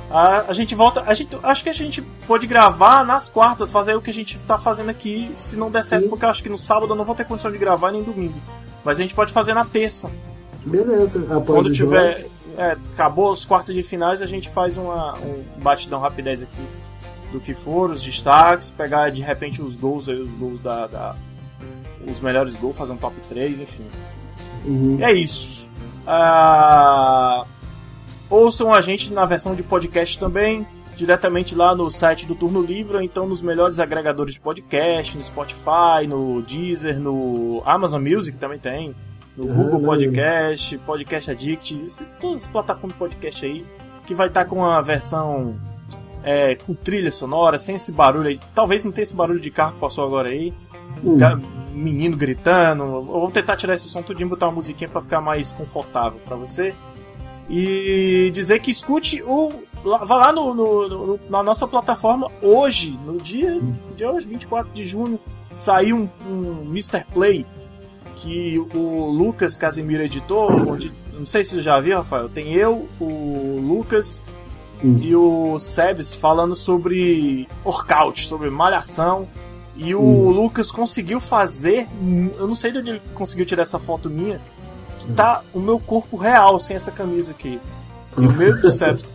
A, 0.09 0.45
a 0.49 0.53
gente 0.53 0.75
volta. 0.75 1.03
A 1.05 1.13
gente, 1.13 1.35
acho 1.41 1.63
que 1.63 1.69
a 1.69 1.73
gente 1.73 2.01
pode 2.27 2.45
gravar 2.45 3.03
nas 3.03 3.27
quartas, 3.27 3.71
fazer 3.71 3.95
o 3.95 4.01
que 4.01 4.11
a 4.11 4.13
gente 4.13 4.37
tá 4.39 4.57
fazendo 4.57 4.89
aqui, 4.89 5.31
se 5.33 5.55
não 5.55 5.71
der 5.71 5.83
certo, 5.83 6.03
Sim. 6.03 6.09
porque 6.09 6.25
eu 6.25 6.29
acho 6.29 6.43
que 6.43 6.49
no 6.49 6.57
sábado 6.57 6.93
eu 6.93 6.95
não 6.95 7.03
vou 7.03 7.15
ter 7.15 7.25
condição 7.25 7.51
de 7.51 7.57
gravar 7.57 7.91
nem 7.91 8.03
domingo. 8.03 8.39
Mas 8.83 8.99
a 8.99 9.01
gente 9.01 9.15
pode 9.15 9.33
fazer 9.33 9.53
na 9.53 9.65
terça. 9.65 10.09
Beleza, 10.63 11.19
Quando 11.45 11.71
tiver. 11.71 12.27
É, 12.57 12.77
acabou 12.93 13.31
os 13.31 13.43
quartos 13.43 13.73
de 13.73 13.83
finais, 13.83 14.21
a 14.21 14.25
gente 14.25 14.49
faz 14.49 14.77
uma, 14.77 15.15
um 15.17 15.43
batidão 15.57 15.99
rapidez 15.99 16.41
aqui 16.41 16.65
do 17.31 17.39
que 17.39 17.53
for, 17.53 17.89
os 17.89 18.01
destaques, 18.01 18.71
pegar 18.71 19.09
de 19.09 19.21
repente 19.21 19.61
os 19.61 19.75
gols 19.75 20.07
aí, 20.07 20.19
os 20.19 20.29
gols 20.29 20.59
da. 20.61 20.87
da 20.87 21.15
os 22.07 22.19
melhores 22.19 22.53
gols, 22.55 22.75
fazer 22.77 22.91
um 22.93 22.97
top 22.97 23.15
3, 23.29 23.59
enfim. 23.61 23.85
Uhum. 24.63 24.99
É 25.01 25.11
isso. 25.11 25.69
Ah. 26.05 27.45
Ouçam 28.29 28.73
a 28.73 28.81
gente 28.81 29.11
na 29.11 29.25
versão 29.25 29.55
de 29.55 29.63
podcast 29.63 30.19
também, 30.19 30.67
diretamente 30.95 31.55
lá 31.55 31.75
no 31.75 31.89
site 31.91 32.25
do 32.25 32.35
Turno 32.35 32.61
Livre, 32.61 32.97
ou 32.97 33.01
então 33.01 33.27
nos 33.27 33.41
melhores 33.41 33.79
agregadores 33.79 34.35
de 34.35 34.39
podcast, 34.39 35.17
no 35.17 35.23
Spotify, 35.23 36.07
no 36.07 36.41
Deezer, 36.41 36.99
no 36.99 37.61
Amazon 37.65 38.01
Music 38.01 38.37
também 38.37 38.59
tem, 38.59 38.95
no 39.37 39.51
ah, 39.51 39.53
Google 39.53 39.81
Podcast, 39.81 40.77
Podcast 40.79 41.31
Addict, 41.31 42.05
todas 42.19 42.43
as 42.43 42.47
plataformas 42.47 42.93
de 42.93 42.97
podcast 42.97 43.45
aí, 43.45 43.65
que 44.05 44.15
vai 44.15 44.27
estar 44.27 44.45
com 44.45 44.65
a 44.65 44.81
versão 44.81 45.55
é, 46.23 46.55
com 46.55 46.73
trilha 46.73 47.11
sonora, 47.11 47.59
sem 47.59 47.75
esse 47.75 47.91
barulho 47.91 48.27
aí. 48.27 48.39
Talvez 48.53 48.83
não 48.83 48.91
tenha 48.91 49.03
esse 49.03 49.15
barulho 49.15 49.39
de 49.39 49.51
carro 49.51 49.73
que 49.73 49.79
passou 49.79 50.05
agora 50.05 50.29
aí. 50.29 50.53
Hum. 51.03 51.17
Menino 51.73 52.15
gritando. 52.15 52.83
Eu 52.83 53.03
vou 53.03 53.31
tentar 53.31 53.57
tirar 53.57 53.75
esse 53.75 53.89
som 53.89 54.01
tudinho 54.01 54.27
e 54.27 54.29
botar 54.29 54.47
uma 54.47 54.55
musiquinha 54.55 54.89
para 54.89 55.01
ficar 55.01 55.21
mais 55.21 55.51
confortável 55.51 56.19
para 56.25 56.35
você 56.35 56.73
e 57.49 58.31
dizer 58.33 58.59
que 58.59 58.71
escute 58.71 59.21
o. 59.23 59.51
Vá 59.83 60.15
lá 60.15 60.33
no, 60.33 60.53
no, 60.55 60.89
no, 60.89 61.19
na 61.29 61.43
nossa 61.43 61.67
plataforma 61.67 62.27
hoje, 62.41 62.97
no 63.05 63.17
dia 63.17 63.61
de 63.95 64.03
hoje, 64.03 64.25
24 64.25 64.73
de 64.73 64.83
junho, 64.83 65.19
saiu 65.51 65.95
um, 65.95 66.09
um 66.27 66.61
Mr. 66.71 67.05
Play 67.13 67.45
que 68.15 68.57
o 68.57 69.09
Lucas 69.11 69.55
Casimiro 69.57 70.03
editou. 70.03 70.51
Onde, 70.51 70.91
não 71.13 71.25
sei 71.25 71.43
se 71.43 71.55
você 71.55 71.61
já 71.61 71.79
viu, 71.79 71.97
Rafael. 71.97 72.29
Tem 72.29 72.53
eu, 72.53 72.87
o 72.99 73.59
Lucas 73.61 74.23
hum. 74.83 74.97
e 75.01 75.15
o 75.15 75.59
Sebes 75.59 76.15
falando 76.15 76.55
sobre 76.55 77.47
workout, 77.63 78.27
sobre 78.27 78.49
malhação. 78.49 79.27
E 79.75 79.93
o 79.93 80.01
hum. 80.01 80.29
Lucas 80.29 80.71
conseguiu 80.71 81.19
fazer. 81.19 81.87
Eu 82.37 82.47
não 82.47 82.55
sei 82.55 82.71
de 82.71 82.79
onde 82.79 82.89
ele 82.91 83.01
conseguiu 83.13 83.45
tirar 83.45 83.63
essa 83.63 83.79
foto 83.79 84.09
minha 84.09 84.39
que 84.99 85.11
tá 85.13 85.41
o 85.53 85.59
meu 85.59 85.79
corpo 85.79 86.17
real 86.17 86.59
sem 86.59 86.75
essa 86.75 86.91
camisa 86.91 87.31
aqui. 87.31 87.59
E 88.17 88.25
o 88.25 88.31
meu 88.31 88.55
do 88.59 88.71
cérebro 88.71 89.05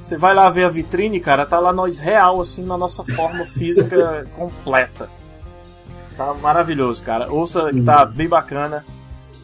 Você 0.00 0.16
vai 0.16 0.34
lá 0.34 0.48
ver 0.50 0.64
a 0.64 0.68
vitrine, 0.68 1.18
cara, 1.20 1.46
tá 1.46 1.58
lá 1.58 1.72
nós 1.72 1.98
real, 1.98 2.40
assim, 2.40 2.62
na 2.64 2.76
nossa 2.76 3.02
forma 3.04 3.46
física 3.46 4.26
completa. 4.36 5.08
Tá 6.16 6.34
maravilhoso, 6.34 7.02
cara. 7.02 7.30
Ouça 7.32 7.70
que 7.70 7.80
tá 7.82 8.04
bem 8.04 8.28
bacana. 8.28 8.84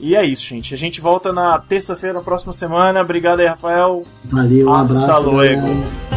E 0.01 0.15
é 0.15 0.25
isso, 0.25 0.43
gente. 0.45 0.75
A 0.75 0.79
gente 0.79 1.01
volta 1.01 1.33
na 1.33 1.59
terça-feira, 1.59 2.15
na 2.15 2.21
próxima 2.25 2.53
semana. 2.53 3.01
Obrigado 3.01 3.41
aí, 3.41 3.47
Rafael. 3.47 4.05
Valeu, 4.25 4.69
um 4.69 4.73
Hasta 4.75 5.03
abraço. 5.03 5.23
luego. 5.31 5.63
galera. 5.63 6.08